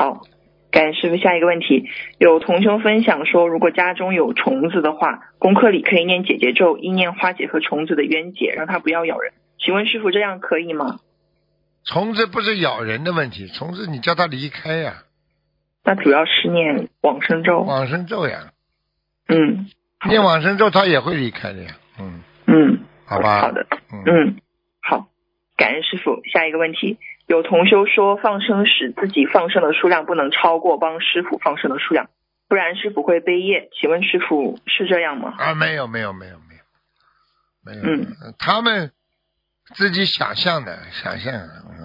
[0.00, 0.22] 好，
[0.70, 1.18] 感谢师傅。
[1.18, 1.84] 下一个问题，
[2.16, 9.34] 有同修分享说，如果家中有虫子的话，功课里可以念姐姐咒，意念花姐和虫子的冤结，让它不要咬人。
[9.58, 11.00] 请问师傅，这样可以吗？
[11.84, 15.02] 虫子不是咬人的问题，虫子你叫它离开呀。
[15.84, 17.60] 那主要是念往生咒。
[17.60, 18.52] 往生咒呀。
[19.28, 19.66] 嗯。
[20.08, 21.72] 念往生咒，它也会离开的呀。
[21.98, 22.22] 嗯。
[22.46, 22.80] 嗯。
[23.04, 23.42] 好吧。
[23.42, 23.66] 好的。
[24.06, 24.38] 嗯。
[24.80, 25.08] 好，
[25.58, 26.22] 感恩师傅。
[26.32, 26.96] 下一个问题。
[27.30, 32.10] 有同修说，放生时自己放生的数量不能超过帮师傅放生的数量，
[32.48, 33.68] 不然师傅会背业。
[33.80, 35.34] 请问师傅是这样吗？
[35.38, 36.56] 啊，没有，没有，没有，没
[37.76, 38.02] 有，没有。
[38.02, 38.90] 嗯，他们
[39.74, 41.32] 自己想象的，想象，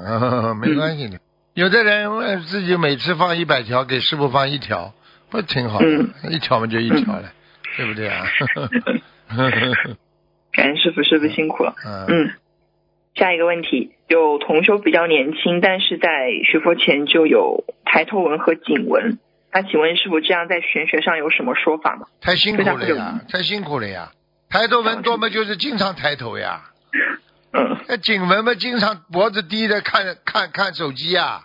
[0.58, 1.20] 没关系的。
[1.54, 4.96] 有的人自己每次放一百条，给师傅放一条，
[5.30, 6.32] 不挺好的？
[6.32, 7.32] 一条嘛就一条了，
[7.78, 8.26] 对不对啊？
[10.52, 11.76] 感谢师傅，师傅辛苦了。
[12.08, 12.34] 嗯。
[13.16, 19.18] 下一个问题，有同修比较年轻，但是在学佛前就有抬头纹和颈纹，
[19.54, 22.08] 那请问师傅这样在玄学上有什么说法吗？
[22.22, 24.12] 太辛苦了呀，太辛苦了呀！
[24.50, 26.62] 抬头纹多么就是经常抬头呀，
[27.54, 31.42] 嗯，那颈纹嘛经常脖子低的看看看手机呀，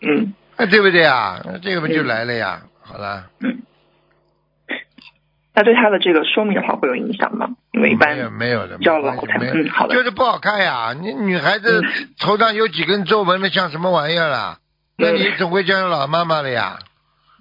[0.00, 1.40] 嗯，啊对不对啊？
[1.62, 2.62] 这个不就来了呀？
[2.82, 3.62] 好了，嗯。
[5.52, 7.48] 那对他的这个寿命的话会有影响吗？
[7.72, 10.94] 因为一般没有的，叫老太嗯，好的，就是不好看呀。
[10.98, 11.82] 你女孩子
[12.20, 14.58] 头上有几根皱纹，那像什么玩意儿啦？
[14.96, 16.78] 那你总会叫老妈妈了呀。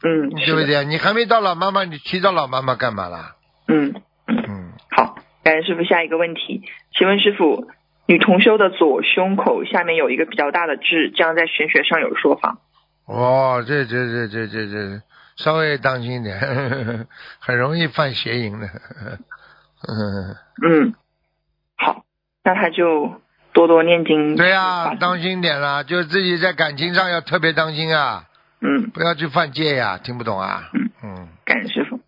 [0.01, 0.85] 嗯，对不对？
[0.85, 3.35] 你还没到老妈妈，你提到老妈妈干嘛啦？
[3.67, 3.93] 嗯
[4.27, 5.83] 嗯，好，感谢师傅。
[5.83, 6.63] 下一个问题，
[6.97, 7.67] 请问师傅，
[8.07, 12.57] 女同修的左胸口下面有一个比较大的痣，这样在玄学上有说法？
[13.05, 15.01] 哦，这这这这这这。
[15.41, 16.37] 稍微当心点，
[17.39, 18.67] 很容易犯邪淫的。
[18.67, 20.93] 嗯嗯，
[21.77, 22.03] 好，
[22.43, 23.21] 那他就
[23.53, 24.35] 多多念经。
[24.35, 28.25] 对呀，当心点啦，就自己在感情上要特别当心啊。
[28.61, 30.69] 嗯，不要去犯戒呀，听不懂啊？
[30.73, 32.01] 嗯嗯，感恩师傅。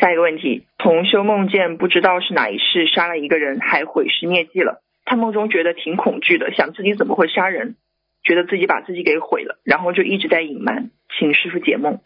[0.00, 4.82] 下一个问题，同修梦见不知道是哪一世杀了一个人，还毁尸灭迹了。
[5.04, 7.76] 他梦中觉得挺恐惧的，想自己怎么会杀人，
[8.22, 12.00] 觉得自己把自己给毁了，然后就一直在隐瞒，请师傅解梦。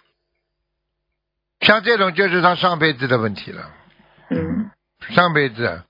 [1.60, 3.70] 像这种就是他上辈子的问题了。
[4.30, 4.70] 嗯，
[5.10, 5.82] 上辈子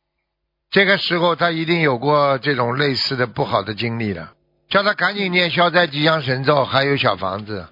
[0.70, 4.32] 这个时候他一定有过这种类似的不好的经历了，
[4.68, 7.68] 叫他赶紧念消灾吉祥神咒，还有小房子，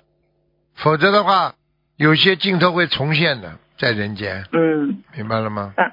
[0.75, 1.55] 否则的话，
[1.97, 4.45] 有些镜头会重现的，在人间。
[4.53, 5.73] 嗯，明白了吗？
[5.77, 5.91] 啊，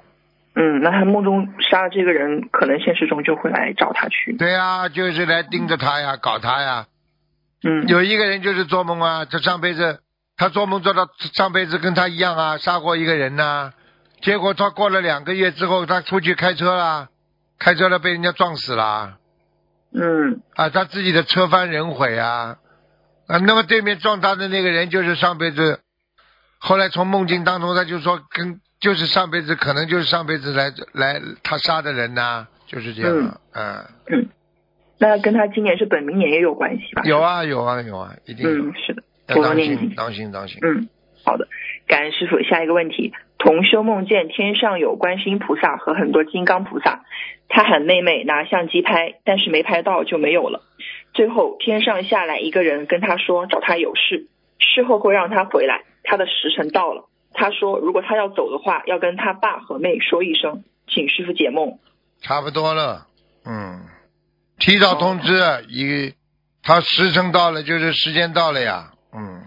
[0.56, 4.36] 嗯，那他梦中杀了这个人，可能现实中就会来找他去。
[4.38, 6.86] 对呀，就是来盯着他呀，搞他呀。
[7.64, 10.02] 嗯，有一个人就是做梦啊，他上辈子。
[10.38, 13.72] 他做梦做到上辈子跟他一样啊，杀过一个人呐，
[14.22, 17.08] 结果他过了两个月之后，他出去开车了，
[17.58, 19.18] 开车了被人家撞死了。
[19.94, 20.42] 嗯。
[20.56, 22.58] 啊，他自己的车翻人毁啊，
[23.28, 25.80] 啊，那么对面撞他的那个人就是上辈子，
[26.60, 33.40] 后来从梦境当中他就说跟就是上辈子可能就是上辈子来来他杀的人呐，就是这样。
[33.54, 33.86] 嗯。
[34.08, 34.30] 嗯。
[34.98, 37.04] 那跟他今年是本命年也有关系吧？
[37.06, 38.50] 有啊有啊有啊，一定。
[38.50, 39.04] 嗯，是的。
[39.28, 40.60] 要当心当心当心。
[40.62, 40.90] 嗯，
[41.24, 41.48] 好的，
[41.88, 42.42] 感恩师傅。
[42.44, 47.04] 下一个问题，同修梦见天上有观世音菩萨和很多金刚菩萨，
[47.50, 50.62] 他喊妹妹拿相机拍，但是没拍到就没有了。
[51.14, 54.28] 最后天上下来一个人跟他说找他有事，
[54.60, 57.10] 事后会让他回来，他的时辰到了。
[57.34, 61.80] 他说如果他要走的话，要跟他爸和妹说一声，请师傅解梦。
[62.22, 63.08] 差不多了，
[63.46, 63.82] 嗯。
[64.58, 65.34] 提早通知，
[65.68, 66.14] 一
[66.64, 68.94] 他时辰到了，就是时间到了呀。
[69.16, 69.44] 嗯，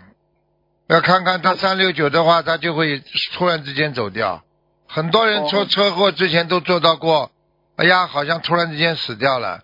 [0.88, 3.02] 要看看他三六九的话，他就会
[3.34, 4.42] 突然之间走掉。
[4.86, 7.30] 很多人出车祸之前都做到过，
[7.76, 9.62] 哎呀，好像突然之间死掉了。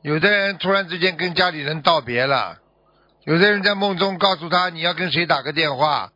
[0.00, 2.58] 有的人突然之间跟家里人道别了，
[3.24, 6.10] 有的人在梦中告诉他你要跟谁打个电话，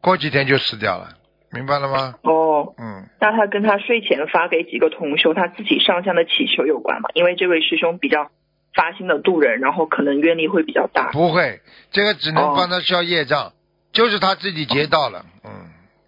[0.00, 1.10] 过几天就死掉了。
[1.52, 2.14] 明白了吗？
[2.22, 7.08] 哦，嗯，那他跟他睡前发给几个同修他自己上香的祈求有关吗？
[7.14, 8.30] 因为这位师兄比较
[8.76, 11.10] 发心的度人，然后可能愿力会比较大。
[11.10, 11.60] 不会，
[11.90, 13.52] 这个只能帮他消业障，
[13.92, 15.50] 就是他自己结到了，嗯。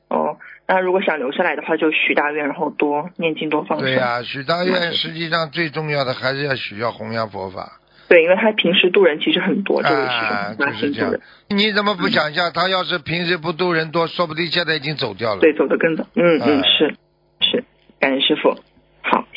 [0.08, 3.88] 哦，那如果想留下来的话，就许大愿，然后多念经多放生。
[3.88, 7.80] 对呀，许大愿实际上最重要的还是要许要弘扬佛法。
[8.08, 11.20] 对，因为他平时渡人其实很多，这位师兄发心度人。
[11.48, 12.50] 你怎么不想一下？
[12.50, 15.40] 他要是平时不渡人多，说不定现在已经走掉了。
[15.40, 16.06] 对，走得更早。
[16.14, 16.94] 嗯嗯，是
[17.40, 17.64] 是，
[18.00, 18.54] 感谢师傅。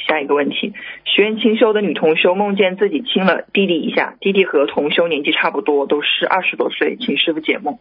[0.08, 0.74] 好，下一个问题，
[1.06, 7.80] 学院清修的女同修梦见自己亲了弟弟一下，弟弟和同修年纪差不多，都是二十多岁，请师傅解梦。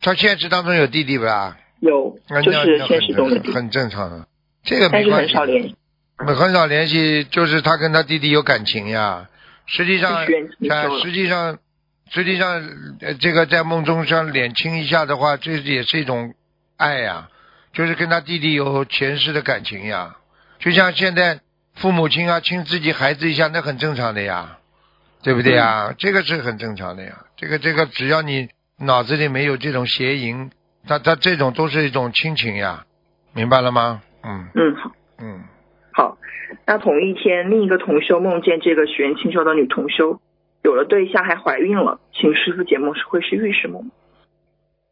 [0.00, 1.56] 他现实当中有弟弟吧？
[1.80, 3.52] 有，就是现实中的弟弟。
[3.52, 4.26] 很正常的，
[4.62, 5.34] 这个没关系。
[5.34, 5.76] 很少联系。
[6.18, 9.28] 很少联系，就是他跟他弟弟有感情呀。
[9.66, 11.58] 实际上，实际上，
[12.10, 12.62] 实际上，
[13.20, 16.34] 这个在梦中像脸亲一下的话，这也是一种
[16.76, 17.28] 爱呀，
[17.72, 20.16] 就是跟他弟弟有前世的感情呀。
[20.62, 21.40] 就像现在
[21.74, 24.58] 父母亲啊亲自己孩子一下，那很正常的呀，
[25.24, 25.92] 对不对呀？
[25.98, 27.26] 这个是很正常的呀。
[27.36, 28.48] 这个这个，只要你
[28.78, 30.52] 脑子里没有这种邪淫，
[30.86, 32.86] 他他这种都是一种亲情呀，
[33.32, 34.02] 明白了吗？
[34.22, 35.42] 嗯嗯好嗯
[35.92, 36.18] 好。
[36.64, 40.20] 那同一天，另一个同修梦见这个许愿清修的女同修
[40.62, 43.90] 有了对象，还怀孕了，请师傅解梦是会是预示梦？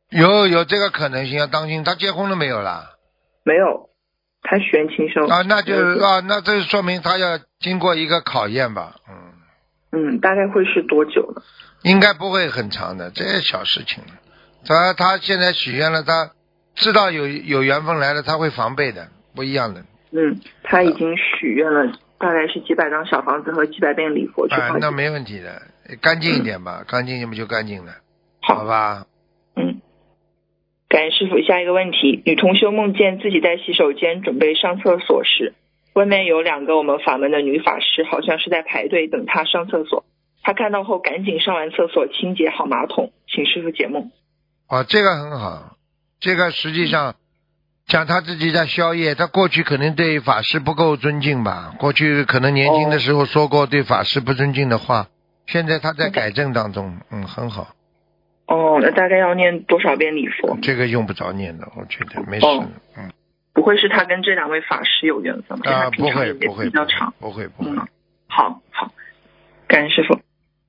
[0.09, 1.85] 有有这个可能性，要当心。
[1.85, 2.97] 她结婚了没有啦？
[3.45, 3.90] 没有，
[4.43, 8.97] 他学员清修啊，那就啊，那这说明他要经过一个考验吧？
[9.09, 9.15] 嗯
[9.93, 11.43] 嗯，大概会是多久呢？
[11.83, 14.03] 应该不会很长的，这些小事情。
[14.67, 16.31] 他他现在许愿了，他
[16.75, 19.83] 知道有有缘分来了，他会防备的，不一样的。
[20.13, 25.63] 嗯，他已经许愿了，大概是几百张小房子和几百遍礼佛去啊，那没问题的，
[26.01, 27.93] 干净一点吧，干净不就干净了？
[28.43, 29.05] 好吧。
[30.91, 31.41] 嗯，感恩师傅。
[31.41, 35.55] 下一个问题，女同修梦见自己在洗手间准备上厕所时，
[35.95, 40.05] 外面有两个我们法门的女法师，好像是在排队等她上厕所。
[40.43, 44.11] 她看到后赶紧上完厕所清洁好马桶，请师傅解梦。
[44.67, 45.77] 啊，这个很好，
[46.19, 47.15] 这个实际上。
[47.87, 51.75] 讲他自己在宵夜，他过去可能对法师不够尊敬吧？
[51.77, 55.09] 过去可能年轻的时候说过对法师不尊敬的话，
[55.47, 57.75] 现在他在改正当中，嗯，很好。
[58.51, 60.59] 哦，那大概要念多少遍礼佛？
[60.61, 62.47] 这个用不着念的，我觉得没事。
[62.97, 63.13] 嗯，
[63.55, 65.71] 不会是他跟这两位法师有缘分吗？
[65.71, 67.71] 啊，不会，不会，比较长，不会，不会。
[68.27, 68.91] 好好，
[69.69, 70.19] 感恩师傅。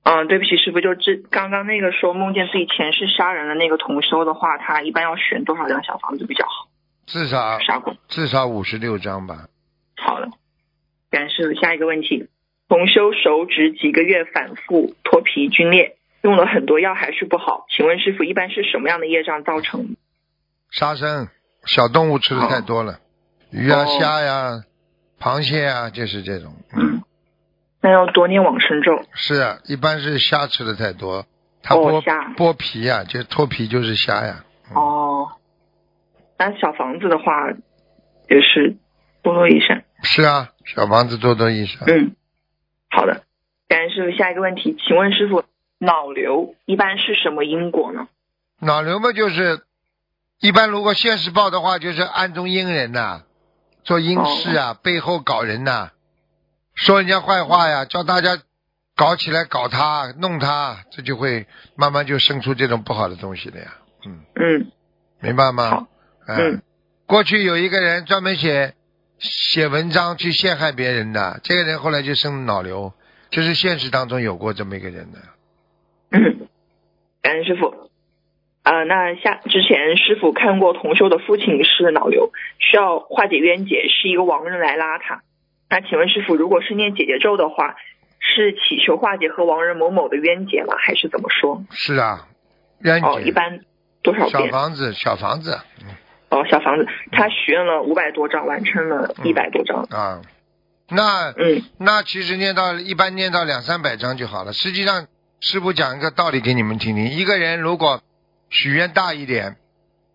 [0.03, 6.67] 嗯，对不起，师傅，就这刚刚那个说梦见自己前世杀人的那个同修的话，他一般要选多少张小房子比较好？
[7.07, 7.57] 至少
[8.07, 9.47] 至少五十六张吧。
[9.97, 10.29] 好了，
[11.09, 12.27] 感谢下一个问题。
[12.69, 19.95] 同修手指几个月反复脱皮皲裂，用了很多药还是不好，请问师傅一般是什么样的业障造成？
[20.69, 21.27] 杀生，
[21.65, 22.99] 小动物吃的太多了，
[23.51, 24.63] 鱼啊、虾呀、
[25.19, 26.53] 螃蟹啊，就是这种。
[26.73, 27.01] 嗯，
[27.81, 29.03] 那要多念往生咒。
[29.13, 31.25] 是啊，一般是虾吃的太多，
[31.63, 32.01] 它剥
[32.35, 34.45] 剥皮呀，就脱皮就是虾呀。
[34.73, 35.27] 哦。
[36.37, 37.49] 那小房子的话，
[38.29, 38.77] 也是
[39.21, 39.83] 多多益善。
[40.03, 41.83] 是啊，小房子多多益善。
[41.87, 42.15] 嗯，
[42.89, 43.23] 好的。
[43.67, 45.43] 感恩师傅，下一个问题，请问师傅，
[45.83, 48.07] 脑瘤一般是什么因果呢？
[48.59, 49.63] 脑瘤嘛，就是
[50.39, 53.23] 一般如果现世报的话，就是暗中阴人呐，
[53.83, 55.89] 做阴事啊，背后搞人呐，
[56.75, 58.37] 说人家坏话呀，叫大家
[58.95, 63.73] 搞起来搞他，弄他，这就会慢慢就生出这种不好的东西了呀。
[64.05, 64.71] 嗯嗯，
[65.19, 65.71] 明白吗？
[65.71, 65.87] 好。
[66.27, 66.61] 嗯，
[67.07, 68.75] 过去有一个人专门写
[69.17, 72.93] 写文章去陷害别人的，这个人后来就生脑瘤，
[73.31, 75.17] 就是现实当中有过这么一个人的。
[76.11, 76.47] 嗯，
[77.21, 77.89] 感恩师傅。
[78.63, 85.23] 呃，那下之前师傅看过同修的父亲是脑瘤，需要化解冤结，是一个亡人来拉他。
[85.67, 87.75] 那请问师傅，如果是念姐姐咒的话，
[88.19, 90.75] 是祈求化解和亡人某某的冤结吗？
[90.77, 91.63] 还是怎么说？
[91.71, 92.27] 是啊，
[92.81, 93.07] 冤结。
[93.07, 93.61] 哦，一般
[94.03, 94.31] 多少遍？
[94.31, 95.57] 小房子，小房子。
[96.29, 99.81] 哦，小房子，他许愿了五百多张，完成了一百多张。
[99.89, 100.21] 啊，
[100.87, 104.53] 那嗯，那其实念到一般念到两三百张就好了。
[104.53, 105.07] 实际上，
[105.41, 108.01] 师傅讲一个道理给你们听听：一个人如果
[108.51, 109.57] 许愿大一点，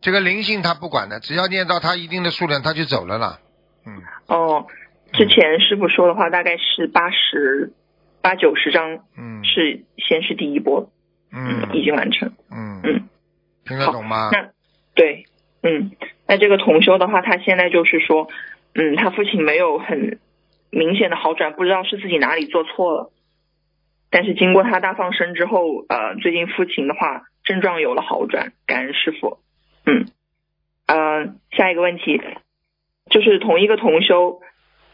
[0.00, 3.40] 这个灵性他不管的，只要念到他一定的数量，他就走了啦。
[3.84, 4.00] 嗯。
[4.28, 4.66] 哦，
[5.12, 7.72] 之前师傅说的话大概是八十
[8.22, 10.92] 八九十张，嗯，是先是第一波，
[11.32, 13.08] 嗯，已经完成，嗯嗯，
[13.64, 14.30] 听得懂吗？
[14.30, 14.50] 那
[14.94, 15.24] 对，
[15.64, 15.90] 嗯，
[16.28, 18.28] 那这个同修的话，他现在就是说，
[18.76, 20.20] 嗯，他父亲没有很
[20.70, 23.10] 明显的好转，不知道是自己哪里做错了，
[24.16, 27.24] 但是经过他大放生之后，呃，最近父亲的话。
[27.44, 29.38] 症状有了好转，感恩师傅。
[29.84, 30.06] 嗯，
[30.88, 32.20] 呃，下一个问题
[33.08, 34.40] 就是同一个同修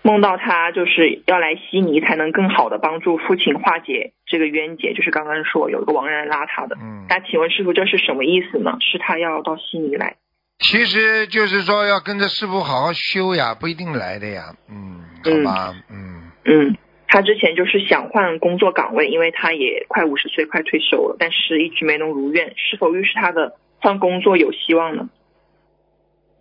[0.02, 4.92] 梦到他就是要来悉尼，才能更好的帮助父亲化解这个冤结。
[4.92, 8.76] 就是刚刚说有一个亡人拉他的，嗯，那请问师傅这是什么意思呢？
[8.80, 10.16] 是他要到悉尼来？
[10.58, 14.54] 其实就是说要跟着师傅好好修呀，不一定来的呀。
[14.68, 16.76] 嗯，好吧，嗯嗯。
[17.12, 22.54] 他之前就是想换工作岗位，因为他也快五十岁，快退休了，但是一直没能如愿。
[22.56, 25.10] 是否预示他的换工作有希望呢？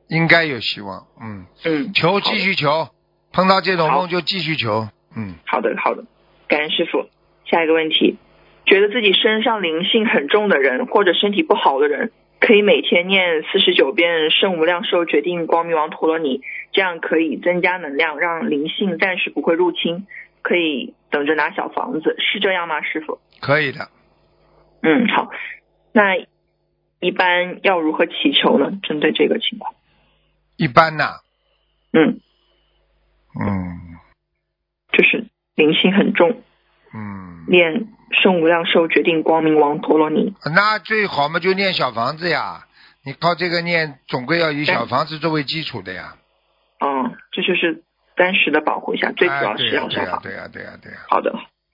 [0.07, 2.87] 应该有希望，嗯嗯，求继续求，
[3.33, 5.35] 碰到这种梦就继续求，嗯。
[5.45, 6.05] 好的好的，
[6.47, 7.09] 感恩师傅。
[7.43, 8.15] 下一个问题，
[8.65, 16.39] 觉得自己身上灵性很重的人，或者身体不好的人，可以每天念四十九遍圣无量寿决定光明王陀罗尼，
[16.71, 20.07] 这样可以增加能量，让灵性暂时不会入侵。
[20.41, 23.19] 可以等着拿小房子，是这样吗，师傅？
[23.39, 23.89] 可以的。
[24.81, 25.29] 嗯，好。
[25.93, 26.15] 那
[26.99, 28.71] 一般要如何祈求呢？
[28.83, 29.73] 针对这个情况？
[30.57, 31.19] 一般呐。
[31.93, 32.19] 嗯。
[33.39, 33.99] 嗯。
[34.91, 36.41] 就是灵性很重。
[36.93, 37.45] 嗯。
[37.47, 37.87] 念
[38.21, 40.33] 圣无量寿决定光明王陀罗尼。
[40.55, 42.65] 那最好嘛，就念小房子呀。
[43.03, 46.17] 你靠这个念，总归要以小房子作为基础的呀。
[46.79, 47.83] 嗯，这就是。
[48.21, 50.21] 暂时的保护一下，最主要是要消防。
[50.21, 50.99] 对呀，对呀，对呀。
[51.09, 51.33] 好的，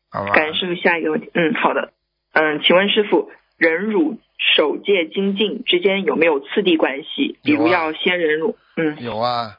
[0.09, 0.31] 好吧。
[0.31, 1.29] 感恩师傅，下一个问题。
[1.33, 1.91] 嗯，好的。
[2.31, 4.17] 嗯，请问师傅，忍辱、
[4.55, 7.37] 守戒、精进之间有没有次第关系？
[7.43, 8.55] 比如要先忍辱。
[8.77, 8.95] 嗯。
[9.03, 9.57] 有啊，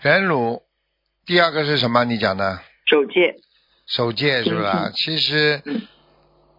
[0.00, 0.62] 忍辱。
[1.26, 2.04] 第二个是什么？
[2.06, 2.60] 你讲的。
[2.86, 3.36] 守戒。
[3.86, 4.90] 守戒是吧？
[4.94, 5.60] 其实，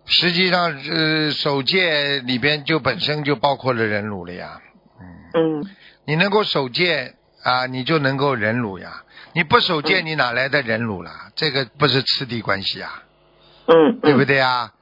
[0.05, 4.61] 实际上，呃，守戒里边就本身就包括了忍辱了呀。
[5.33, 5.61] 嗯。
[5.61, 5.65] 嗯。
[6.05, 9.02] 你能够守戒啊，你就能够忍辱呀。
[9.33, 11.31] 你不守戒，你哪来的忍辱啦？
[11.35, 13.03] 这个不是次第关系啊，
[13.65, 14.73] 嗯，对不对啊？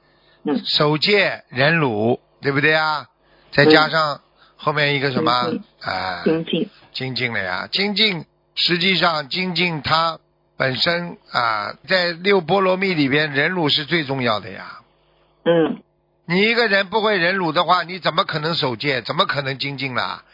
[0.44, 3.06] 嗯，守戒忍辱，对不对啊？
[3.52, 4.20] 再加上
[4.56, 5.32] 后面一个什么
[5.80, 6.22] 啊？
[6.24, 7.68] 精进，精进了呀！
[7.70, 10.18] 精进，实际上精进它
[10.56, 14.80] 本身啊，在六波罗蜜里边，忍辱是最重要的呀。
[15.44, 15.82] 嗯，
[16.26, 19.00] 你一个人不会忍辱的话，你怎么可能守戒？
[19.00, 20.24] 怎么可能精进啦？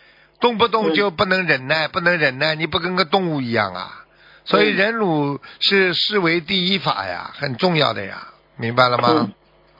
[0.40, 4.04] 动不动就不能忍耐，不能忍耐，你不跟个动物一样啊？
[4.48, 9.28] 所以忍辱是视为第一法呀，很重要的呀，明白了吗？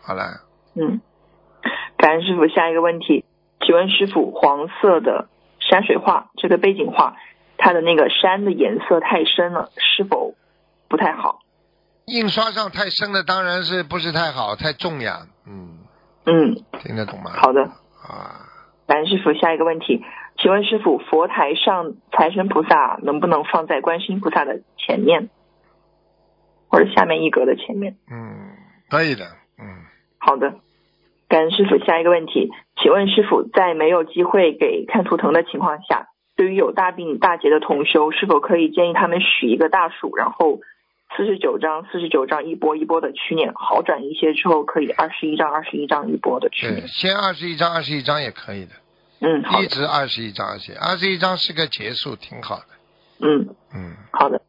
[0.02, 0.42] 好了。
[0.74, 1.00] 嗯，
[1.96, 2.46] 感恩师傅。
[2.48, 3.24] 下一个问题，
[3.64, 7.16] 请问师傅，黄色的山水画这个背景画，
[7.56, 10.34] 它的那个山的颜色太深了，是否
[10.88, 11.40] 不太好？
[12.04, 15.26] 印刷上太深了，当然是不是太好，太重呀。
[15.46, 15.78] 嗯。
[16.26, 16.62] 嗯。
[16.82, 17.32] 听得懂吗？
[17.40, 17.62] 好的。
[17.62, 18.44] 啊。
[18.86, 19.32] 感恩师傅。
[19.32, 20.04] 下一个问题。
[20.41, 25.30] 请问师傅，佛台上财神菩萨能不能放在观世音菩萨的前面，
[26.68, 27.97] 或者下面一格的前面？
[28.09, 28.55] 嗯，
[28.89, 29.24] 可以的。
[29.59, 29.66] 嗯，
[30.18, 30.55] 好的。
[31.28, 31.76] 感恩师傅。
[31.84, 40.61] 下一个问题，请问师傅，在没有机会给看图腾的情况下，对于有大病大劫的同修，是否可以建议他们许一个大数，然后
[41.16, 46.86] 四十九张、四十九张一波一波的去念，好转一些之后，可以二十一张、二十一张一波的去念？
[46.86, 48.72] 先二十一张、二十一张也可以的。
[49.20, 52.64] 嗯，一直二十一章写，二十一章是个结束，挺好的。
[53.20, 54.42] 嗯嗯，好的。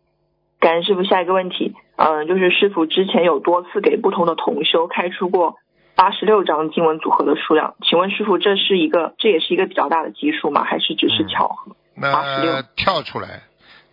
[0.59, 5.55] 感恩师傅，下一个问题，嗯，就是师傅之前有多次给不同的同修开出过
[5.95, 10.63] 八十六张经文组合的数量，请问师傅，这是一个，这也是一个比较大的基数吗？
[10.63, 11.75] 还是只是巧合？
[12.01, 13.43] 八十六跳出来。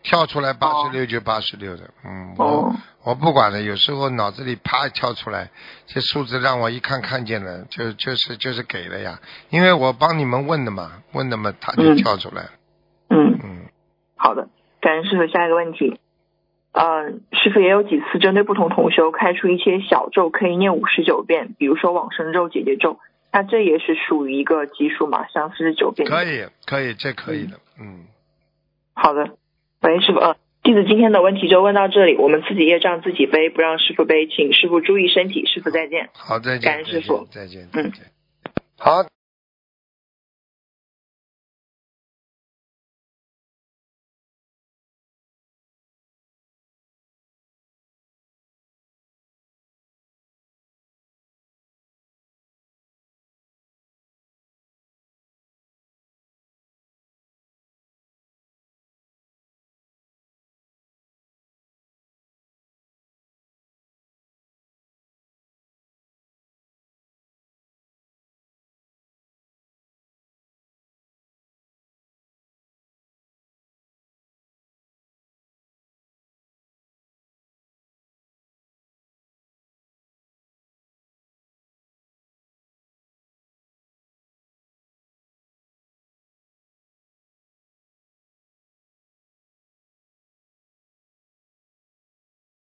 [0.07, 5.51] 跳出来八十六就八十六的，嗯，我我不管了，有时候脑子里啪跳出来，
[5.87, 9.19] 这数字让我一看看见了，就就是就是给了呀，
[9.51, 12.51] 因为我帮你们问的嘛，问的嘛，他就跳出来了，
[13.11, 13.67] 嗯嗯，
[14.15, 14.49] 好的，
[14.81, 15.27] 感恩师傅。
[15.27, 15.99] 下一个问题，
[16.71, 23.01] 嗯，师傅也有几次针对不同同修开出一些小咒，可以念五十九遍，比如说往生咒、姐姐咒，
[23.33, 25.27] 那这也是属于一个基数嘛？
[25.29, 26.09] 像四十九遍。
[26.09, 28.07] 可以，可以，这可以的，嗯。
[28.95, 29.37] 好的，
[29.87, 36.11] 喂，师傅，呃，弟子今天的问题就问到这里，我们自己业障自己背，不让师傅背，请师傅注意身体，师傅再见。
[36.13, 36.73] 好，再见。
[36.73, 37.93] 感恩师傅，再见，嗯，
[38.77, 39.07] 好。